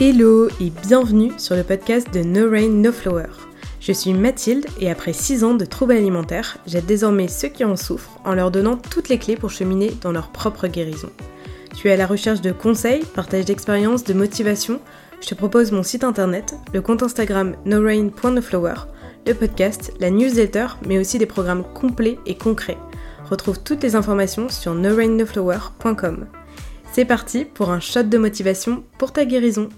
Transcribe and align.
Hello 0.00 0.46
et 0.60 0.70
bienvenue 0.70 1.32
sur 1.38 1.56
le 1.56 1.64
podcast 1.64 2.14
de 2.14 2.20
No 2.20 2.48
Rain 2.48 2.68
No 2.68 2.92
Flower. 2.92 3.26
Je 3.80 3.90
suis 3.90 4.12
Mathilde 4.12 4.64
et 4.78 4.92
après 4.92 5.12
6 5.12 5.42
ans 5.42 5.54
de 5.54 5.64
troubles 5.64 5.94
alimentaires, 5.94 6.58
j'aide 6.68 6.86
désormais 6.86 7.26
ceux 7.26 7.48
qui 7.48 7.64
en 7.64 7.74
souffrent 7.74 8.20
en 8.24 8.34
leur 8.34 8.52
donnant 8.52 8.76
toutes 8.76 9.08
les 9.08 9.18
clés 9.18 9.34
pour 9.34 9.50
cheminer 9.50 9.90
dans 10.00 10.12
leur 10.12 10.30
propre 10.30 10.68
guérison. 10.68 11.10
Tu 11.74 11.88
es 11.88 11.92
à 11.94 11.96
la 11.96 12.06
recherche 12.06 12.40
de 12.40 12.52
conseils, 12.52 13.04
partage 13.12 13.44
d'expériences, 13.46 14.04
de 14.04 14.14
motivation? 14.14 14.80
Je 15.20 15.26
te 15.26 15.34
propose 15.34 15.72
mon 15.72 15.82
site 15.82 16.04
internet, 16.04 16.54
le 16.72 16.80
compte 16.80 17.02
Instagram 17.02 17.56
norain.noflower, 17.64 18.74
le 19.26 19.34
podcast, 19.34 19.92
la 19.98 20.10
newsletter, 20.10 20.68
mais 20.86 21.00
aussi 21.00 21.18
des 21.18 21.26
programmes 21.26 21.64
complets 21.74 22.20
et 22.24 22.36
concrets. 22.36 22.78
Retrouve 23.28 23.64
toutes 23.64 23.82
les 23.82 23.96
informations 23.96 24.48
sur 24.48 24.74
norainnoflower.com. 24.74 26.26
C'est 26.92 27.04
parti 27.04 27.44
pour 27.44 27.70
un 27.70 27.80
shot 27.80 28.04
de 28.04 28.18
motivation 28.18 28.84
pour 28.96 29.12
ta 29.12 29.24
guérison. 29.24 29.70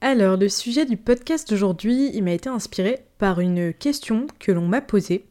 Alors, 0.00 0.36
le 0.36 0.48
sujet 0.48 0.84
du 0.84 0.96
podcast 0.96 1.50
d'aujourd'hui, 1.50 2.12
il 2.14 2.22
m'a 2.22 2.30
été 2.30 2.48
inspiré 2.48 3.00
par 3.18 3.40
une 3.40 3.72
question 3.72 4.28
que 4.38 4.52
l'on 4.52 4.68
m'a 4.68 4.80
posée, 4.80 5.26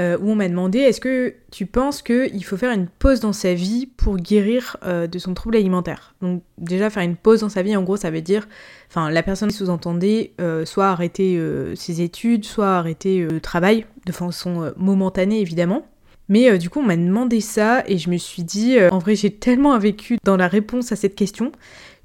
euh, 0.00 0.16
où 0.22 0.30
on 0.30 0.34
m'a 0.34 0.48
demandé 0.48 0.78
est-ce 0.78 0.98
que 0.98 1.34
tu 1.50 1.66
penses 1.66 2.00
qu'il 2.00 2.42
faut 2.42 2.56
faire 2.56 2.72
une 2.72 2.86
pause 2.86 3.20
dans 3.20 3.34
sa 3.34 3.52
vie 3.52 3.84
pour 3.84 4.16
guérir 4.16 4.78
euh, 4.82 5.06
de 5.06 5.18
son 5.18 5.34
trouble 5.34 5.56
alimentaire? 5.56 6.14
Donc, 6.22 6.42
déjà, 6.56 6.88
faire 6.88 7.02
une 7.02 7.16
pause 7.16 7.40
dans 7.40 7.50
sa 7.50 7.60
vie, 7.60 7.76
en 7.76 7.82
gros, 7.82 7.98
ça 7.98 8.10
veut 8.10 8.22
dire, 8.22 8.48
enfin, 8.88 9.10
la 9.10 9.22
personne 9.22 9.50
sous-entendait 9.50 10.32
euh, 10.40 10.64
soit 10.64 10.88
arrêter 10.88 11.38
ses 11.74 12.00
études, 12.00 12.46
soit 12.46 12.78
arrêter 12.78 13.26
le 13.26 13.40
travail, 13.42 13.84
de 14.06 14.12
façon 14.12 14.72
momentanée, 14.78 15.42
évidemment. 15.42 15.86
Mais 16.30 16.58
du 16.58 16.70
coup, 16.70 16.80
on 16.80 16.84
m'a 16.84 16.96
demandé 16.96 17.42
ça 17.42 17.84
et 17.86 17.98
je 17.98 18.10
me 18.10 18.16
suis 18.16 18.42
dit, 18.42 18.76
en 18.90 18.98
vrai, 18.98 19.16
j'ai 19.16 19.30
tellement 19.30 19.78
vécu 19.78 20.18
dans 20.24 20.36
la 20.36 20.48
réponse 20.48 20.92
à 20.92 20.96
cette 20.96 21.14
question 21.14 21.52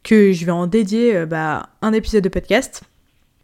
que 0.04 0.32
je 0.32 0.46
vais 0.46 0.52
en 0.52 0.68
dédier 0.68 1.16
euh, 1.16 1.26
bah, 1.26 1.70
un 1.82 1.94
épisode 1.94 2.24
de 2.24 2.30
podcast. 2.30 2.84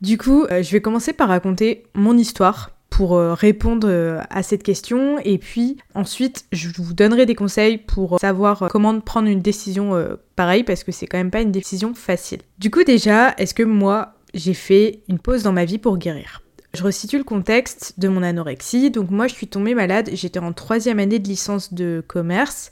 Du 0.01 0.17
coup, 0.17 0.45
euh, 0.45 0.63
je 0.63 0.71
vais 0.71 0.81
commencer 0.81 1.13
par 1.13 1.29
raconter 1.29 1.83
mon 1.93 2.17
histoire 2.17 2.71
pour 2.89 3.15
euh, 3.15 3.33
répondre 3.33 4.21
à 4.29 4.43
cette 4.43 4.63
question 4.63 5.19
et 5.23 5.37
puis 5.37 5.77
ensuite 5.93 6.45
je 6.51 6.69
vous 6.75 6.93
donnerai 6.93 7.25
des 7.25 7.35
conseils 7.35 7.77
pour 7.77 8.19
savoir 8.19 8.67
comment 8.69 8.99
prendre 8.99 9.29
une 9.29 9.41
décision 9.41 9.93
pareille 10.35 10.63
parce 10.63 10.83
que 10.83 10.91
c'est 10.91 11.07
quand 11.07 11.17
même 11.17 11.31
pas 11.31 11.41
une 11.41 11.51
décision 11.51 11.93
facile. 11.93 12.39
Du 12.57 12.71
coup 12.71 12.83
déjà, 12.83 13.35
est-ce 13.37 13.53
que 13.53 13.63
moi 13.63 14.15
j'ai 14.33 14.53
fait 14.53 15.01
une 15.07 15.19
pause 15.19 15.43
dans 15.43 15.53
ma 15.53 15.65
vie 15.65 15.77
pour 15.77 15.97
guérir? 15.97 16.41
Je 16.73 16.83
resitue 16.83 17.17
le 17.17 17.23
contexte 17.23 17.95
de 17.97 18.07
mon 18.07 18.21
anorexie. 18.21 18.91
Donc 18.91 19.09
moi, 19.09 19.27
je 19.27 19.33
suis 19.33 19.47
tombée 19.47 19.73
malade. 19.73 20.11
J'étais 20.13 20.39
en 20.39 20.53
troisième 20.53 20.99
année 20.99 21.17
de 21.17 21.27
licence 21.27 21.73
de 21.73 22.03
commerce 22.07 22.71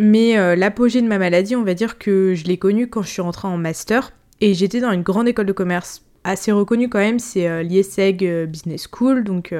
mais 0.00 0.38
euh, 0.38 0.56
l'apogée 0.56 1.02
de 1.02 1.06
ma 1.06 1.18
maladie, 1.18 1.54
on 1.54 1.62
va 1.62 1.74
dire 1.74 1.98
que 1.98 2.34
je 2.34 2.44
l'ai 2.44 2.56
connue 2.56 2.88
quand 2.88 3.02
je 3.02 3.10
suis 3.10 3.20
rentrée 3.20 3.48
en 3.48 3.58
master. 3.58 4.12
Et 4.40 4.54
j'étais 4.54 4.80
dans 4.80 4.90
une 4.92 5.02
grande 5.02 5.28
école 5.28 5.44
de 5.44 5.52
commerce 5.52 6.02
assez 6.24 6.52
reconnue 6.52 6.88
quand 6.88 6.98
même, 6.98 7.18
c'est 7.18 7.46
euh, 7.46 7.62
l'IESEG 7.62 8.24
euh, 8.24 8.46
Business 8.46 8.88
School, 8.90 9.24
donc, 9.24 9.54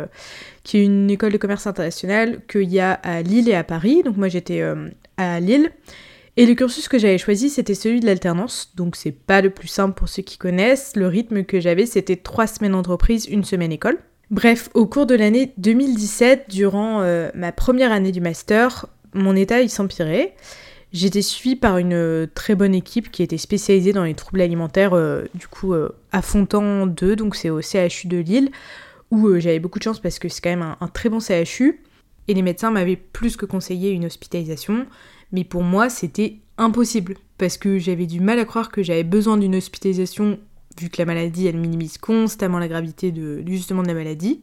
qui 0.65 0.79
est 0.79 0.85
une 0.85 1.11
école 1.11 1.33
de 1.33 1.37
commerce 1.37 1.67
internationale 1.67 2.41
qu'il 2.51 2.73
y 2.73 2.81
a 2.81 2.93
à 2.93 3.21
Lille 3.21 3.51
et 3.51 3.55
à 3.55 3.65
Paris. 3.65 4.03
Donc 4.03 4.17
moi 4.17 4.29
j'étais 4.29 4.65
à 5.19 5.41
Lille. 5.41 5.71
Et 6.39 6.47
le 6.47 6.55
cursus 6.55 6.89
que 6.89 6.99
j'avais 6.99 7.19
choisi, 7.19 7.51
c'était 7.51 7.75
celui 7.75 8.01
de 8.01 8.07
l'alternance. 8.07 8.73
Donc 8.77 8.97
c'est 8.97 9.13
pas 9.13 9.43
le 9.43 9.51
plus 9.51 9.69
simple 9.69 9.95
pour 9.95 10.09
ceux 10.09 10.23
qui 10.23 10.39
connaissent. 10.39 10.97
Le 10.97 11.07
rythme 11.07 11.45
que 11.45 11.61
j'avais, 11.61 11.85
c'était 11.85 12.17
trois 12.17 12.47
semaines 12.47 12.73
d'entreprise, 12.73 13.27
une 13.27 13.45
semaine 13.45 13.73
école. 13.73 13.99
Bref, 14.31 14.71
au 14.73 14.87
cours 14.87 15.05
de 15.05 15.17
l'année 15.17 15.53
2017, 15.59 16.47
durant 16.49 17.05
ma 17.35 17.53
première 17.53 17.93
année 17.93 18.13
du 18.13 18.23
master, 18.23 18.87
mon 19.15 19.37
état 19.37 19.61
il 19.61 19.71
s'empirait. 19.71 20.35
J'étais 20.93 21.23
suivie 21.23 21.55
par 21.55 21.79
une 21.79 21.93
euh, 21.93 22.27
très 22.35 22.57
bonne 22.57 22.75
équipe 22.75 23.13
qui 23.13 23.23
était 23.23 23.39
spécialisée 23.39 23.93
dans 23.93 24.03
les 24.03 24.15
troubles 24.15 24.41
alimentaires, 24.41 24.93
euh, 24.93 25.25
du 25.35 25.47
coup 25.47 25.73
euh, 25.73 25.91
à 26.11 26.21
Fontan 26.21 26.87
2, 26.87 27.15
donc 27.15 27.37
c'est 27.37 27.51
au 27.51 27.61
CHU 27.61 28.09
de 28.09 28.19
Lille, 28.19 28.51
où 29.13 29.39
j'avais 29.39 29.61
beaucoup 29.61 29.79
de 29.79 29.85
chance 29.85 30.01
parce 30.01 30.19
que 30.19 30.29
c'est 30.29 30.41
quand 30.41 30.51
même 30.51 30.75
un, 30.81 30.89
très 30.89 31.09
bon 31.09 31.21
CHU. 31.21 31.83
Et 32.27 32.35
les 32.35 32.43
médecins 32.43 32.71
m'avaient 32.71 32.97
plus 32.97 33.37
que 33.37 33.47
conseillé 33.47 33.91
une 33.91 34.05
hospitalisation, 34.05 34.87
mais 35.33 35.45
pour 35.45 35.63
moi 35.63 35.89
c'était 35.91 36.37
impossible 36.59 37.17
parce 37.39 37.57
que 37.57 37.79
j'avais 37.79 38.07
du 38.07 38.21
mal 38.21 38.39
à 38.39 38.45
croire 38.45 38.71
que 38.71 38.83
j'avais 38.83 39.05
besoin 39.05 39.37
d'une 39.37 39.57
hospitalisation 39.57 40.39
vu 40.79 40.91
que 40.91 40.99
la 40.99 41.07
maladie 41.07 41.47
elle 41.47 41.57
minimise 41.57 41.99
constamment 41.99 42.59
la 42.59 42.69
gravité 42.69 43.11
de, 43.13 43.43
justement 43.47 43.83
de 43.83 43.89
la 43.89 43.95
maladie. 43.95 44.43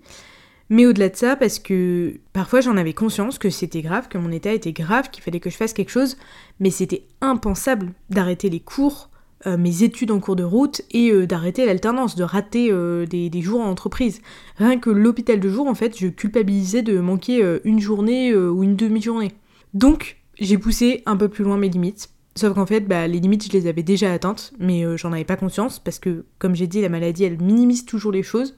Mais 0.69 0.85
au-delà 0.85 1.09
de 1.09 1.15
ça, 1.15 1.35
parce 1.35 1.59
que 1.59 2.19
parfois 2.33 2.61
j'en 2.61 2.75
avais 2.75 2.93
conscience 2.93 3.37
que 3.37 3.49
c'était 3.49 3.81
grave, 3.81 4.09
que 4.09 4.17
mon 4.17 4.31
état 4.31 4.51
était 4.51 4.73
grave, 4.73 5.09
qu'il 5.09 5.23
fallait 5.23 5.39
que 5.39 5.49
je 5.49 5.55
fasse 5.55 5.73
quelque 5.73 5.91
chose, 5.91 6.17
mais 6.59 6.71
c'était 6.71 7.03
impensable 7.21 7.93
d'arrêter 8.09 8.49
les 8.49 8.59
cours, 8.59 9.09
euh, 9.45 9.55
mes 9.55 9.83
études 9.83 10.09
en 10.09 10.19
cours 10.19 10.35
de 10.35 10.43
route 10.43 10.81
et 10.91 11.11
euh, 11.11 11.27
d'arrêter 11.27 11.67
l'alternance, 11.67 12.15
de 12.15 12.23
rater 12.23 12.69
euh, 12.71 13.05
des, 13.05 13.41
jours 13.41 13.61
en 13.61 13.69
entreprise. 13.69 14.19
Rien 14.57 14.79
que 14.79 14.89
l'hôpital 14.89 15.39
de 15.39 15.47
jour, 15.47 15.67
en 15.67 15.75
fait, 15.75 15.97
je 15.97 16.07
culpabilisais 16.07 16.81
de 16.81 16.99
manquer 16.99 17.59
une 17.63 17.79
journée 17.79 18.35
ou 18.35 18.63
une 18.63 18.75
demi-journée. 18.75 19.33
Donc, 19.73 20.17
j'ai 20.39 20.57
poussé 20.57 21.03
un 21.05 21.15
peu 21.15 21.29
plus 21.29 21.43
loin 21.43 21.57
mes 21.57 21.69
limites. 21.69 22.09
Sauf 22.35 22.55
qu'en 22.55 22.65
fait, 22.65 22.81
bah, 22.81 23.07
les 23.07 23.19
limites, 23.19 23.45
je 23.47 23.51
les 23.51 23.67
avais 23.67 23.83
déjà 23.83 24.11
atteintes, 24.11 24.53
mais 24.59 24.97
j'en 24.97 25.13
avais 25.13 25.23
pas 25.23 25.35
conscience, 25.35 25.79
parce 25.79 25.99
que, 25.99 26.25
comme 26.39 26.55
j'ai 26.55 26.67
dit, 26.67 26.81
la 26.81 26.89
maladie, 26.89 27.23
elle 27.23 27.39
minimise 27.39 27.85
toujours 27.85 28.11
les 28.11 28.23
choses. 28.23 28.57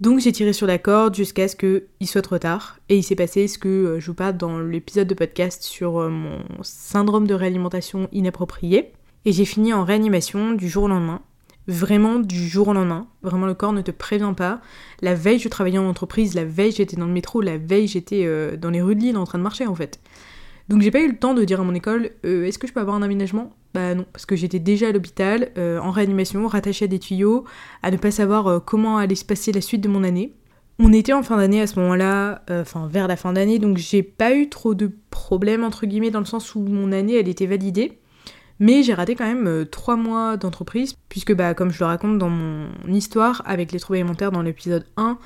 Donc 0.00 0.20
j'ai 0.20 0.30
tiré 0.30 0.52
sur 0.52 0.68
la 0.68 0.78
corde 0.78 1.16
jusqu'à 1.16 1.48
ce 1.48 1.56
qu'il 1.56 2.06
soit 2.06 2.22
trop 2.22 2.38
tard. 2.38 2.78
Et 2.88 2.96
il 2.96 3.02
s'est 3.02 3.16
passé 3.16 3.48
ce 3.48 3.58
que 3.58 3.68
euh, 3.68 4.00
je 4.00 4.06
vous 4.06 4.14
parle 4.14 4.36
dans 4.36 4.60
l'épisode 4.60 5.08
de 5.08 5.14
podcast 5.14 5.64
sur 5.64 5.98
euh, 5.98 6.08
mon 6.08 6.38
syndrome 6.62 7.26
de 7.26 7.34
réalimentation 7.34 8.08
inappropriée. 8.12 8.92
Et 9.24 9.32
j'ai 9.32 9.44
fini 9.44 9.72
en 9.72 9.84
réanimation 9.84 10.52
du 10.52 10.68
jour 10.68 10.84
au 10.84 10.88
lendemain. 10.88 11.20
Vraiment 11.66 12.20
du 12.20 12.48
jour 12.48 12.68
au 12.68 12.72
lendemain. 12.72 13.08
Vraiment 13.22 13.46
le 13.46 13.54
corps 13.54 13.72
ne 13.72 13.82
te 13.82 13.90
prévient 13.90 14.34
pas. 14.36 14.60
La 15.02 15.14
veille 15.14 15.40
je 15.40 15.48
travaillais 15.48 15.78
en 15.78 15.88
entreprise, 15.88 16.34
la 16.34 16.44
veille 16.44 16.72
j'étais 16.72 16.96
dans 16.96 17.06
le 17.06 17.12
métro, 17.12 17.40
la 17.40 17.58
veille 17.58 17.88
j'étais 17.88 18.22
euh, 18.24 18.56
dans 18.56 18.70
les 18.70 18.80
rues 18.80 18.94
de 18.94 19.00
Lille 19.00 19.16
en 19.16 19.24
train 19.24 19.38
de 19.38 19.42
marcher 19.42 19.66
en 19.66 19.74
fait. 19.74 19.98
Donc 20.68 20.82
j'ai 20.82 20.90
pas 20.90 21.00
eu 21.00 21.08
le 21.08 21.16
temps 21.16 21.34
de 21.34 21.44
dire 21.44 21.60
à 21.60 21.64
mon 21.64 21.74
école 21.74 22.10
est-ce 22.22 22.58
que 22.58 22.66
je 22.66 22.72
peux 22.72 22.80
avoir 22.80 22.96
un 22.96 23.02
aménagement? 23.02 23.54
Bah 23.74 23.94
non, 23.94 24.06
parce 24.12 24.26
que 24.26 24.36
j'étais 24.36 24.58
déjà 24.58 24.88
à 24.88 24.92
l'hôpital, 24.92 25.50
euh, 25.58 25.78
en 25.78 25.90
réanimation, 25.90 26.46
rattachée 26.46 26.86
à 26.86 26.88
des 26.88 26.98
tuyaux, 26.98 27.44
à 27.82 27.90
ne 27.90 27.96
pas 27.96 28.10
savoir 28.10 28.46
euh, 28.46 28.60
comment 28.60 28.96
allait 28.98 29.14
se 29.14 29.24
passer 29.24 29.52
la 29.52 29.60
suite 29.60 29.82
de 29.82 29.88
mon 29.88 30.04
année. 30.04 30.32
On 30.78 30.92
était 30.92 31.12
en 31.12 31.22
fin 31.22 31.36
d'année 31.36 31.60
à 31.60 31.66
ce 31.66 31.78
moment-là, 31.80 32.42
euh, 32.50 32.62
enfin 32.62 32.86
vers 32.86 33.08
la 33.08 33.16
fin 33.16 33.32
d'année, 33.32 33.58
donc 33.58 33.76
j'ai 33.76 34.02
pas 34.02 34.34
eu 34.34 34.48
trop 34.48 34.74
de 34.74 34.92
problèmes 35.10 35.64
entre 35.64 35.86
guillemets 35.86 36.10
dans 36.10 36.20
le 36.20 36.24
sens 36.24 36.54
où 36.54 36.60
mon 36.60 36.92
année 36.92 37.14
elle 37.14 37.28
était 37.28 37.46
validée. 37.46 37.98
Mais 38.60 38.82
j'ai 38.82 38.94
raté 38.94 39.14
quand 39.14 39.26
même 39.26 39.66
trois 39.66 39.96
mois 39.96 40.36
d'entreprise, 40.36 40.94
puisque 41.08 41.34
bah 41.34 41.54
comme 41.54 41.70
je 41.70 41.78
le 41.78 41.86
raconte 41.86 42.18
dans 42.18 42.30
mon 42.30 42.68
histoire 42.88 43.42
avec 43.44 43.70
les 43.70 43.78
troubles 43.78 43.98
alimentaires 43.98 44.32
dans 44.32 44.42
l'épisode 44.42 44.84
1, 44.96 45.18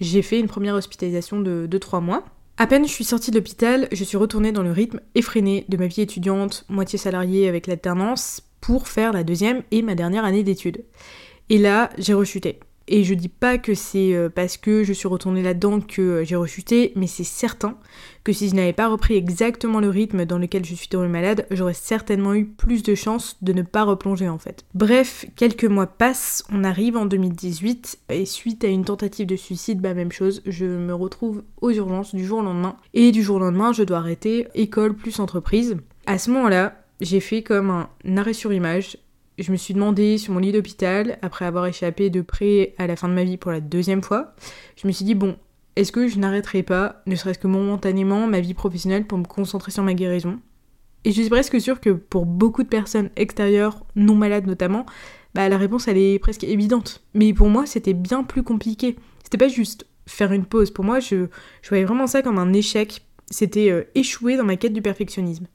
j'ai 0.00 0.22
fait 0.22 0.40
une 0.40 0.48
première 0.48 0.74
hospitalisation 0.74 1.40
de, 1.40 1.66
de 1.66 1.78
3 1.78 2.00
mois. 2.00 2.24
À 2.60 2.66
peine 2.66 2.86
je 2.86 2.92
suis 2.92 3.04
sortie 3.04 3.30
de 3.30 3.36
l'hôpital, 3.36 3.88
je 3.90 4.04
suis 4.04 4.18
retournée 4.18 4.52
dans 4.52 4.62
le 4.62 4.70
rythme 4.70 5.00
effréné 5.14 5.64
de 5.70 5.78
ma 5.78 5.86
vie 5.86 6.02
étudiante, 6.02 6.66
moitié 6.68 6.98
salariée 6.98 7.48
avec 7.48 7.66
l'alternance, 7.66 8.42
pour 8.60 8.86
faire 8.86 9.14
la 9.14 9.24
deuxième 9.24 9.62
et 9.70 9.80
ma 9.80 9.94
dernière 9.94 10.26
année 10.26 10.42
d'études. 10.42 10.84
Et 11.48 11.56
là, 11.56 11.88
j'ai 11.96 12.12
rechuté. 12.12 12.60
Et 12.92 13.04
je 13.04 13.14
dis 13.14 13.28
pas 13.28 13.56
que 13.56 13.72
c'est 13.72 14.14
euh, 14.14 14.28
parce 14.28 14.56
que 14.56 14.82
je 14.82 14.92
suis 14.92 15.06
retournée 15.06 15.44
là-dedans 15.44 15.80
que 15.80 16.02
euh, 16.02 16.24
j'ai 16.24 16.34
rechuté, 16.34 16.92
mais 16.96 17.06
c'est 17.06 17.22
certain 17.24 17.78
que 18.24 18.32
si 18.32 18.48
je 18.48 18.56
n'avais 18.56 18.72
pas 18.72 18.88
repris 18.88 19.14
exactement 19.14 19.78
le 19.78 19.88
rythme 19.88 20.24
dans 20.24 20.38
lequel 20.38 20.64
je 20.64 20.74
suis 20.74 20.88
tombée 20.88 21.06
malade, 21.06 21.46
j'aurais 21.52 21.72
certainement 21.72 22.34
eu 22.34 22.46
plus 22.46 22.82
de 22.82 22.96
chances 22.96 23.36
de 23.42 23.52
ne 23.52 23.62
pas 23.62 23.84
replonger 23.84 24.28
en 24.28 24.38
fait. 24.38 24.64
Bref, 24.74 25.24
quelques 25.36 25.64
mois 25.64 25.86
passent, 25.86 26.44
on 26.50 26.64
arrive 26.64 26.96
en 26.96 27.06
2018, 27.06 28.00
et 28.08 28.26
suite 28.26 28.64
à 28.64 28.68
une 28.68 28.84
tentative 28.84 29.28
de 29.28 29.36
suicide, 29.36 29.80
bah 29.80 29.94
même 29.94 30.10
chose, 30.10 30.42
je 30.44 30.66
me 30.66 30.92
retrouve 30.92 31.44
aux 31.60 31.70
urgences 31.70 32.12
du 32.12 32.26
jour 32.26 32.40
au 32.40 32.42
lendemain. 32.42 32.76
Et 32.92 33.12
du 33.12 33.22
jour 33.22 33.36
au 33.36 33.40
lendemain, 33.40 33.72
je 33.72 33.84
dois 33.84 33.98
arrêter 33.98 34.48
école 34.56 34.94
plus 34.94 35.20
entreprise. 35.20 35.76
À 36.06 36.18
ce 36.18 36.30
moment-là, 36.32 36.74
j'ai 37.00 37.20
fait 37.20 37.44
comme 37.44 37.70
un 37.70 38.16
arrêt 38.16 38.32
sur 38.32 38.52
image, 38.52 38.98
je 39.40 39.52
me 39.52 39.56
suis 39.56 39.74
demandé 39.74 40.18
sur 40.18 40.32
mon 40.32 40.38
lit 40.38 40.52
d'hôpital, 40.52 41.18
après 41.22 41.44
avoir 41.44 41.66
échappé 41.66 42.10
de 42.10 42.20
près 42.20 42.74
à 42.78 42.86
la 42.86 42.96
fin 42.96 43.08
de 43.08 43.14
ma 43.14 43.24
vie 43.24 43.36
pour 43.36 43.50
la 43.50 43.60
deuxième 43.60 44.02
fois, 44.02 44.34
je 44.76 44.86
me 44.86 44.92
suis 44.92 45.04
dit, 45.04 45.14
bon, 45.14 45.36
est-ce 45.76 45.92
que 45.92 46.08
je 46.08 46.18
n'arrêterai 46.18 46.62
pas, 46.62 47.02
ne 47.06 47.16
serait-ce 47.16 47.38
que 47.38 47.46
momentanément, 47.46 48.26
ma 48.26 48.40
vie 48.40 48.54
professionnelle 48.54 49.06
pour 49.06 49.18
me 49.18 49.24
concentrer 49.24 49.70
sur 49.70 49.82
ma 49.82 49.94
guérison? 49.94 50.38
Et 51.04 51.12
je 51.12 51.20
suis 51.20 51.30
presque 51.30 51.60
sûre 51.60 51.80
que 51.80 51.90
pour 51.90 52.26
beaucoup 52.26 52.62
de 52.62 52.68
personnes 52.68 53.10
extérieures, 53.16 53.86
non 53.96 54.14
malades 54.14 54.46
notamment, 54.46 54.84
bah 55.34 55.48
la 55.48 55.56
réponse 55.56 55.88
est 55.88 56.18
presque 56.18 56.44
évidente. 56.44 57.02
Mais 57.14 57.32
pour 57.32 57.48
moi, 57.48 57.64
c'était 57.64 57.94
bien 57.94 58.22
plus 58.22 58.42
compliqué. 58.42 58.96
C'était 59.22 59.38
pas 59.38 59.48
juste 59.48 59.86
faire 60.06 60.32
une 60.32 60.44
pause. 60.44 60.70
Pour 60.70 60.84
moi, 60.84 61.00
je, 61.00 61.28
je 61.62 61.68
voyais 61.68 61.84
vraiment 61.84 62.06
ça 62.06 62.20
comme 62.20 62.38
un 62.38 62.52
échec. 62.52 63.02
C'était 63.30 63.70
euh, 63.70 63.84
échouer 63.94 64.36
dans 64.36 64.44
ma 64.44 64.56
quête 64.56 64.72
du 64.72 64.82
perfectionnisme. 64.82 65.46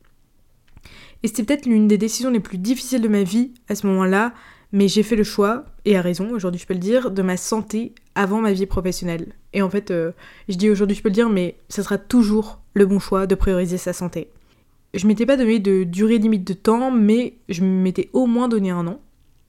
Et 1.25 1.27
c'était 1.27 1.42
peut-être 1.42 1.66
l'une 1.66 1.88
des 1.88 1.98
décisions 1.98 2.30
les 2.30 2.39
plus 2.39 2.60
difficiles 2.60 3.01
de 3.01 3.07
ma 3.07 3.24
vie 3.24 3.51
à 3.68 3.74
ce 3.74 3.88
moment-là, 3.88 4.31
mais 4.72 4.88
j'ai 4.88 5.01
fait 5.01 5.16
le 5.16 5.24
choix, 5.24 5.66
et 5.83 5.98
à 5.98 6.01
raison, 6.04 6.30
aujourd'hui 6.30 6.62
je 6.62 6.68
peux 6.68 6.75
le 6.75 6.80
dire, 6.80 7.10
de 7.10 7.24
ma 7.24 7.36
santé 7.36 7.95
avant 8.13 8.42
ma 8.42 8.54
vie 8.54 8.68
professionnelle. 8.68 9.33
Et 9.51 9.63
en 9.63 9.69
fait, 9.72 9.89
euh, 9.89 10.12
je 10.50 10.56
dis 10.56 10.69
aujourd'hui 10.69 10.95
je 10.95 11.01
peux 11.01 11.10
le 11.10 11.16
dire, 11.16 11.27
mais 11.27 11.56
ça 11.68 11.81
sera 11.81 11.98
toujours 11.98 12.60
le 12.75 12.86
bon 12.86 13.00
choix 13.00 13.25
de 13.25 13.33
prioriser 13.33 13.80
sa 13.80 13.92
santé. 13.92 14.27
Je 14.94 15.07
m'étais 15.07 15.25
pas 15.25 15.36
donné 15.36 15.57
de 15.57 15.83
durée 15.83 16.19
limite 16.19 16.45
de 16.45 16.54
temps, 16.54 16.92
mais 16.92 17.33
je 17.50 17.63
m'étais 17.63 18.12
au 18.13 18.27
moins 18.27 18.48
donné 18.48 18.69
un 18.69 18.86
an. 18.86 19.00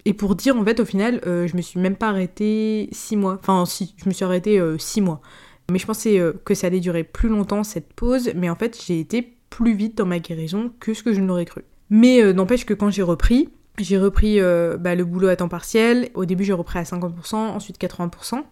Et 0.06 0.14
pour 0.14 0.34
dire, 0.34 0.56
en 0.56 0.64
fait, 0.64 0.80
au 0.80 0.86
final, 0.86 1.20
euh, 1.26 1.46
je 1.46 1.58
me 1.58 1.60
suis 1.60 1.78
même 1.78 1.96
pas 1.96 2.08
arrêtée 2.08 2.88
6 2.92 3.16
mois. 3.16 3.36
Enfin, 3.38 3.66
si, 3.66 3.94
je 3.98 4.08
me 4.08 4.14
suis 4.14 4.24
arrêtée 4.24 4.58
6 4.78 5.02
mois. 5.02 5.20
Mais 5.70 5.78
je 5.78 5.84
pensais 5.84 6.18
que 6.46 6.54
ça 6.54 6.68
allait 6.68 6.80
durer 6.80 7.04
plus 7.04 7.28
longtemps, 7.28 7.64
cette 7.64 7.92
pause. 7.92 8.30
Mais 8.34 8.48
en 8.48 8.56
fait, 8.56 8.82
j'ai 8.82 8.98
été 8.98 9.35
plus 9.50 9.74
vite 9.74 9.96
dans 9.96 10.06
ma 10.06 10.18
guérison 10.18 10.72
que 10.80 10.94
ce 10.94 11.02
que 11.02 11.12
je 11.12 11.20
n'aurais 11.20 11.44
cru. 11.44 11.62
Mais 11.90 12.32
n'empêche 12.32 12.66
que 12.66 12.74
quand 12.74 12.90
j'ai 12.90 13.02
repris, 13.02 13.48
j'ai 13.78 13.98
repris 13.98 14.40
euh, 14.40 14.76
bah, 14.78 14.94
le 14.94 15.04
boulot 15.04 15.28
à 15.28 15.36
temps 15.36 15.48
partiel. 15.48 16.08
Au 16.14 16.24
début, 16.24 16.44
j'ai 16.44 16.52
repris 16.52 16.78
à 16.78 16.82
50%, 16.82 17.34
ensuite 17.34 17.78
80%. 17.78 18.42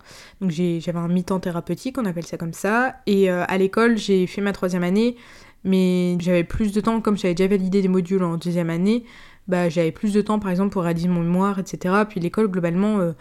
Donc 0.40 0.50
j'avais 0.50 0.98
un 0.98 1.08
mi-temps 1.08 1.40
thérapeutique, 1.40 1.96
on 1.98 2.04
appelle 2.04 2.26
ça 2.26 2.36
comme 2.36 2.52
ça. 2.52 2.96
Et 3.06 3.30
euh, 3.30 3.44
à 3.48 3.56
l'école, 3.56 3.96
j'ai 3.96 4.26
fait 4.26 4.40
ma 4.40 4.52
troisième 4.52 4.82
année, 4.82 5.16
mais 5.64 6.16
j'avais 6.20 6.44
plus 6.44 6.72
de 6.72 6.80
temps, 6.80 7.00
comme 7.00 7.16
j'avais 7.16 7.34
déjà 7.34 7.48
validé 7.48 7.80
des 7.80 7.88
modules 7.88 8.22
en 8.22 8.36
deuxième 8.36 8.70
année, 8.70 9.04
bah, 9.48 9.68
j'avais 9.68 9.92
plus 9.92 10.12
de 10.12 10.20
temps, 10.20 10.38
par 10.38 10.50
exemple, 10.50 10.72
pour 10.72 10.82
rédiger 10.82 11.08
mon 11.08 11.20
mémoire, 11.20 11.58
etc. 11.58 11.94
Puis 12.08 12.20
l'école, 12.20 12.48
globalement, 12.48 12.98
euh, 12.98 13.12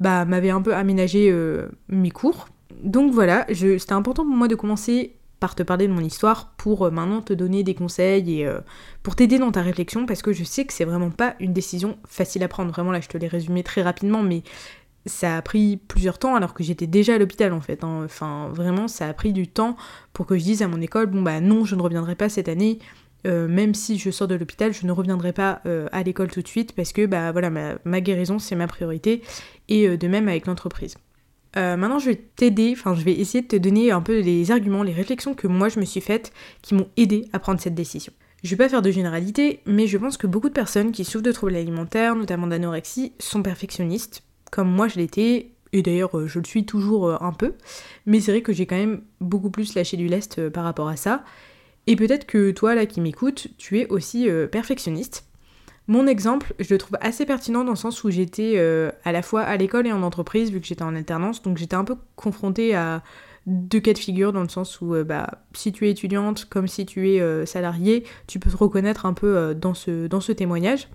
bah, 0.00 0.24
m'avait 0.24 0.50
un 0.50 0.62
peu 0.62 0.74
aménagé 0.74 1.32
mes 1.88 2.10
cours. 2.10 2.48
Donc 2.82 3.12
voilà, 3.12 3.46
c'était 3.52 3.92
important 3.92 4.24
pour 4.24 4.34
moi 4.34 4.48
de 4.48 4.56
commencer 4.56 5.14
par 5.42 5.56
te 5.56 5.64
parler 5.64 5.88
de 5.88 5.92
mon 5.92 6.02
histoire 6.02 6.52
pour 6.56 6.86
euh, 6.86 6.90
maintenant 6.92 7.20
te 7.20 7.32
donner 7.32 7.64
des 7.64 7.74
conseils 7.74 8.38
et 8.38 8.46
euh, 8.46 8.60
pour 9.02 9.16
t'aider 9.16 9.40
dans 9.40 9.50
ta 9.50 9.60
réflexion 9.60 10.06
parce 10.06 10.22
que 10.22 10.32
je 10.32 10.44
sais 10.44 10.64
que 10.64 10.72
c'est 10.72 10.84
vraiment 10.84 11.10
pas 11.10 11.34
une 11.40 11.52
décision 11.52 11.98
facile 12.06 12.44
à 12.44 12.48
prendre. 12.48 12.70
Vraiment 12.70 12.92
là, 12.92 13.00
je 13.00 13.08
te 13.08 13.18
l'ai 13.18 13.26
résumé 13.26 13.64
très 13.64 13.82
rapidement, 13.82 14.22
mais 14.22 14.44
ça 15.04 15.36
a 15.36 15.42
pris 15.42 15.78
plusieurs 15.78 16.20
temps 16.20 16.36
alors 16.36 16.54
que 16.54 16.62
j'étais 16.62 16.86
déjà 16.86 17.16
à 17.16 17.18
l'hôpital 17.18 17.52
en 17.52 17.60
fait. 17.60 17.82
Hein. 17.82 18.02
Enfin, 18.04 18.50
vraiment, 18.52 18.86
ça 18.86 19.08
a 19.08 19.12
pris 19.14 19.32
du 19.32 19.48
temps 19.48 19.76
pour 20.12 20.26
que 20.26 20.38
je 20.38 20.44
dise 20.44 20.62
à 20.62 20.68
mon 20.68 20.80
école 20.80 21.06
bon 21.06 21.22
bah 21.22 21.40
non, 21.40 21.64
je 21.64 21.74
ne 21.74 21.82
reviendrai 21.82 22.14
pas 22.14 22.28
cette 22.28 22.48
année. 22.48 22.78
Euh, 23.26 23.48
même 23.48 23.74
si 23.74 23.98
je 23.98 24.12
sors 24.12 24.28
de 24.28 24.36
l'hôpital, 24.36 24.72
je 24.72 24.86
ne 24.86 24.92
reviendrai 24.92 25.32
pas 25.32 25.60
à 25.90 26.02
l'école 26.04 26.30
tout 26.30 26.42
de 26.42 26.48
suite 26.48 26.72
parce 26.72 26.92
que 26.92 27.04
bah 27.04 27.32
voilà 27.32 27.50
ma 27.50 28.00
guérison 28.00 28.38
c'est 28.38 28.54
ma 28.54 28.68
priorité 28.68 29.22
et 29.68 29.96
de 29.96 30.06
même 30.06 30.28
avec 30.28 30.46
l'entreprise. 30.46 30.94
Euh, 31.56 31.76
maintenant, 31.76 31.98
je 31.98 32.10
vais 32.10 32.16
t'aider, 32.16 32.74
enfin, 32.76 32.94
je 32.94 33.04
vais 33.04 33.12
essayer 33.12 33.42
de 33.42 33.48
te 33.48 33.56
donner 33.56 33.90
un 33.90 34.00
peu 34.00 34.20
les 34.20 34.50
arguments, 34.50 34.82
les 34.82 34.92
réflexions 34.92 35.34
que 35.34 35.46
moi 35.46 35.68
je 35.68 35.78
me 35.80 35.84
suis 35.84 36.00
faites 36.00 36.32
qui 36.62 36.74
m'ont 36.74 36.88
aidé 36.96 37.28
à 37.32 37.38
prendre 37.38 37.60
cette 37.60 37.74
décision. 37.74 38.12
Je 38.42 38.50
vais 38.50 38.56
pas 38.56 38.68
faire 38.68 38.82
de 38.82 38.90
généralité, 38.90 39.60
mais 39.66 39.86
je 39.86 39.98
pense 39.98 40.16
que 40.16 40.26
beaucoup 40.26 40.48
de 40.48 40.54
personnes 40.54 40.92
qui 40.92 41.04
souffrent 41.04 41.22
de 41.22 41.32
troubles 41.32 41.56
alimentaires, 41.56 42.16
notamment 42.16 42.46
d'anorexie, 42.46 43.12
sont 43.18 43.42
perfectionnistes, 43.42 44.22
comme 44.50 44.68
moi 44.68 44.88
je 44.88 44.96
l'étais, 44.96 45.50
et 45.72 45.82
d'ailleurs 45.82 46.18
euh, 46.18 46.26
je 46.26 46.38
le 46.38 46.44
suis 46.44 46.64
toujours 46.64 47.08
euh, 47.08 47.16
un 47.20 47.32
peu, 47.32 47.54
mais 48.06 48.20
c'est 48.20 48.32
vrai 48.32 48.42
que 48.42 48.52
j'ai 48.52 48.66
quand 48.66 48.76
même 48.76 49.02
beaucoup 49.20 49.50
plus 49.50 49.74
lâché 49.74 49.96
du 49.96 50.08
lest 50.08 50.48
par 50.48 50.64
rapport 50.64 50.88
à 50.88 50.96
ça. 50.96 51.22
Et 51.86 51.96
peut-être 51.96 52.26
que 52.26 52.50
toi 52.52 52.74
là 52.74 52.86
qui 52.86 53.00
m'écoutes, 53.00 53.48
tu 53.58 53.80
es 53.80 53.88
aussi 53.88 54.28
perfectionniste. 54.52 55.26
Mon 55.88 56.06
exemple, 56.06 56.54
je 56.60 56.72
le 56.72 56.78
trouve 56.78 56.96
assez 57.00 57.26
pertinent 57.26 57.64
dans 57.64 57.72
le 57.72 57.76
sens 57.76 58.04
où 58.04 58.10
j'étais 58.10 58.54
euh, 58.56 58.90
à 59.04 59.10
la 59.10 59.22
fois 59.22 59.42
à 59.42 59.56
l'école 59.56 59.86
et 59.86 59.92
en 59.92 60.02
entreprise, 60.02 60.52
vu 60.52 60.60
que 60.60 60.66
j'étais 60.66 60.84
en 60.84 60.94
alternance, 60.94 61.42
donc 61.42 61.58
j'étais 61.58 61.74
un 61.74 61.84
peu 61.84 61.96
confrontée 62.14 62.74
à 62.74 63.02
deux 63.46 63.80
cas 63.80 63.92
de 63.92 63.98
figure, 63.98 64.32
dans 64.32 64.42
le 64.42 64.48
sens 64.48 64.80
où 64.80 64.94
euh, 64.94 65.02
bah, 65.02 65.42
si 65.54 65.72
tu 65.72 65.88
es 65.88 65.90
étudiante 65.90 66.44
comme 66.44 66.68
si 66.68 66.86
tu 66.86 67.10
es 67.10 67.20
euh, 67.20 67.46
salariée, 67.46 68.04
tu 68.28 68.38
peux 68.38 68.50
te 68.50 68.56
reconnaître 68.56 69.06
un 69.06 69.12
peu 69.12 69.54
dans, 69.54 69.74
ce, 69.74 70.06
dans 70.06 70.20
ce 70.20 70.30
témoignage. 70.30 70.88